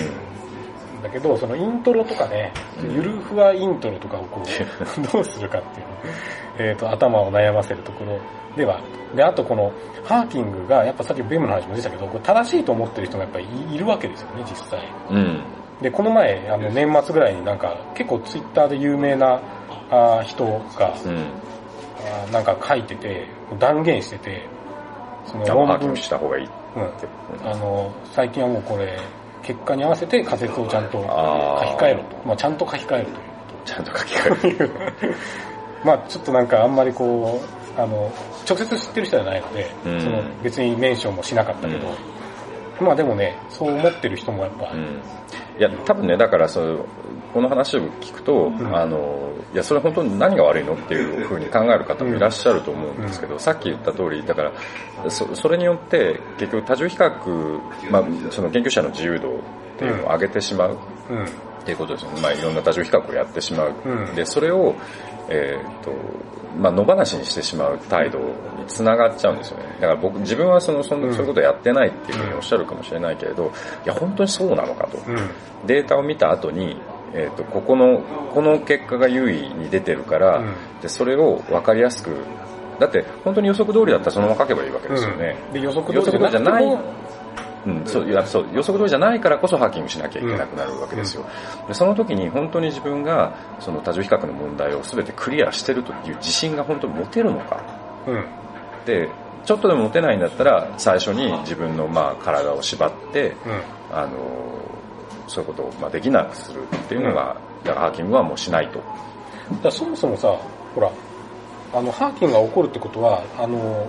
[1.06, 2.52] だけど、そのイントロとかね、
[2.82, 4.46] ゆるふわイントロとかをこう、
[5.14, 8.20] どうするかっていう、えっ、と、頭を悩ませるところ
[8.56, 8.80] では。
[9.16, 9.72] で、あとこの、
[10.04, 14.80] ハーキングが、やっぱさっきベムの話も出たけど、これ正しいと思ってる人がやっぱりいいるわけですよね、実際。
[15.12, 15.44] うん。
[15.82, 19.42] で、この前、あの、年末ぐらいになんか、結構ツイッターで有名な
[19.92, 21.18] あー人が、うん。
[21.18, 23.28] あーなんか書いてて、
[23.60, 24.55] 断言してて、
[25.26, 26.50] そのした方がいい。
[26.76, 29.00] うん、あの、最近はもうこれ、
[29.42, 32.18] 結果に合わせて仮説をちゃんと書き換えろと。
[32.26, 34.72] まあ、ちゃんと書き換えるというちゃんと書き換える。
[35.84, 37.40] まあちょっとなんかあんまりこ
[37.78, 38.12] う、あの、
[38.48, 41.88] 直接知ってる人じゃないので、うんその別にメンションもしなかったけど、
[42.80, 45.02] まあでもね、そう思ってる人もやっぱ、うん。
[45.60, 46.86] いや、多分ね、だからそう、
[47.36, 54.54] この話を聞くと、んあの、いや、それ本当に何が悪いのっていうふうに考える方もいらっしゃると思うんですけど、さっき言った通り、だから、
[55.12, 57.60] そそれによって、結局多重比較、
[57.92, 59.40] まあ、その研究者の自由度っ
[59.78, 60.78] ていうのを上げてしまう。
[61.10, 61.28] うん、っ
[61.66, 62.22] ていうことですよね。
[62.22, 63.74] まあいろんな多重比較をやってしまう。
[63.84, 64.74] うんで、それを、
[65.28, 65.92] えーっと、
[66.58, 68.26] まあ野放しにしてしまう態度に
[68.68, 69.66] つながっちゃうんですよね。
[69.82, 73.52] だから僕、自分はその、そのうんそういうことやってないっていうふうにおっしゃるかもしれないけれど、
[73.84, 74.98] いや本当にそうなのかと。
[75.00, 75.18] うん、
[75.66, 76.80] データを見た後に、
[77.16, 78.02] えーっと、ここの、
[78.34, 82.12] この結果が優位に出てるから、うんで、それを分かりやすく、
[82.80, 85.38] だって本当に予測通りだったらそのまま書けばいいわけですよね。
[85.48, 86.82] うんで予測通りじゃないも
[87.66, 91.26] うん、そういやそう予測通りじゃないからこそハッキングしなきゃいけなくなるわけですよ、
[91.68, 97.64] でその時に本当に自分がその多重比較の問題を全てクリアしてるという自信が本当に持てるのか
[98.06, 98.26] うん。
[98.86, 99.10] で
[99.46, 103.62] ちょっとでも持てないんだったら最初に自分のまあ体を縛ってうん。
[103.92, 104.65] あの
[105.28, 108.82] そういうことをまあできなくするっていうのが、だからハーキングはもうしないと
[109.64, 110.36] だそもそもさ、
[110.74, 110.92] ほら、
[111.74, 113.88] あの、ハーキングが起こるってことは、あの、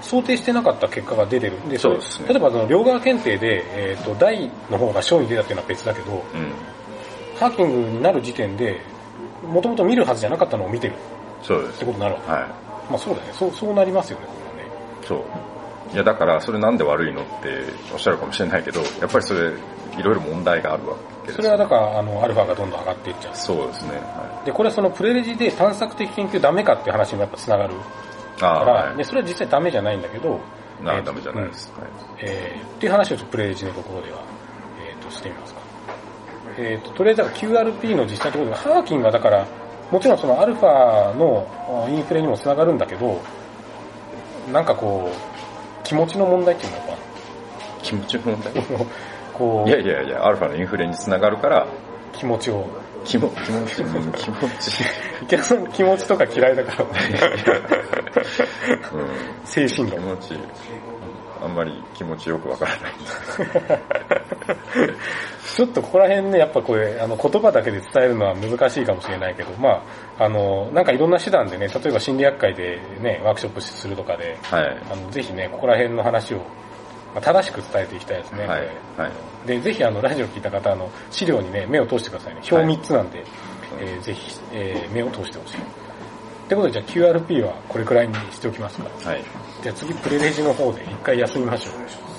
[0.00, 1.56] 想定してなかった結果が出てる。
[1.68, 6.52] で、そうですね例えばその両側検定で、えっ、と、大の方が小に出たっていうのは別だけど、うん
[7.38, 8.80] ハーキングになる時点で、
[9.44, 10.96] もともと見るはずじゃなかったのを見てるっ
[11.42, 12.30] そうですてことになるわけ。
[12.30, 12.40] はい
[12.88, 13.30] まあそうだね。
[13.32, 14.72] そう、そうなりますよね、これはね。
[15.06, 15.24] そう。
[15.92, 19.50] いや、だから、それなんで悪いのっておっしゃるかもしれないけど、やっぱりそれ、
[19.98, 23.34] いろいろ問題があるわけですそれはだから、あの、アルファがどんどん上がっていっちゃう。
[23.34, 23.96] そうですね。
[23.96, 27.74] はで、これはそのプレレジで探索的研究ダメかっていう話にもやっぱ繋がる
[28.38, 30.40] から、はいで、それは実際ダメじゃないんだけど、
[30.80, 31.72] えーなダメじゃないです。
[31.78, 31.90] はい
[32.20, 34.18] えーっていう話をちょっとプレイジのところでは、
[34.80, 35.60] えー、としてみますか。
[36.58, 39.46] えー、ととりあえず QRP の実際のところでハーキングはだから、
[39.90, 41.46] もちろんそのアルファの
[41.86, 43.20] あインフレにもつながるんだけど、
[44.52, 45.31] なんかこう、
[45.92, 46.96] 気持ちの問題っていうのか。
[47.82, 48.54] 気持ちの問題？
[48.54, 48.62] な。
[49.36, 51.66] こう、いやいやいや、アルファのインフレにつながるから、
[52.12, 52.66] 気持ちを。
[53.04, 54.84] 気も気持ち、うん気持ち、
[55.22, 56.84] 池田さん気持ちとか嫌いだから、
[58.94, 59.08] うん、
[59.44, 60.00] 精神論。
[60.00, 60.38] 気持ち、
[61.42, 62.92] あんまり気持ちよくわからない。
[65.54, 69.82] ちょっとここら辺ね、やっぱこれ、あの、言葉だけで伝えるのは難しいかもしれないけど、ま
[70.18, 74.76] あ、あの、なんかいろんな手段でね、例えば心理学会でね、ワークショップするとかで、はい。
[74.90, 76.44] あの、ぜひね、ここら辺の話を、ま
[77.16, 78.46] あ、正しく伝えていきたいですね。
[78.46, 78.60] はい。
[78.96, 79.04] は
[79.44, 79.46] い。
[79.46, 82.40] で、ぜひあの、ラジオ聞いた方、あの、資料にね、目を通してくださいね。
[82.50, 83.24] 表3つなんで、
[83.80, 85.56] えーぜひ、えー目を通してほしい。
[86.52, 88.84] ってことで、じゃあ QRP はこれくらいにしておきますか。
[89.08, 89.24] はい。
[89.62, 92.11] じゃあ次、プレレジの方で一回休みましょう。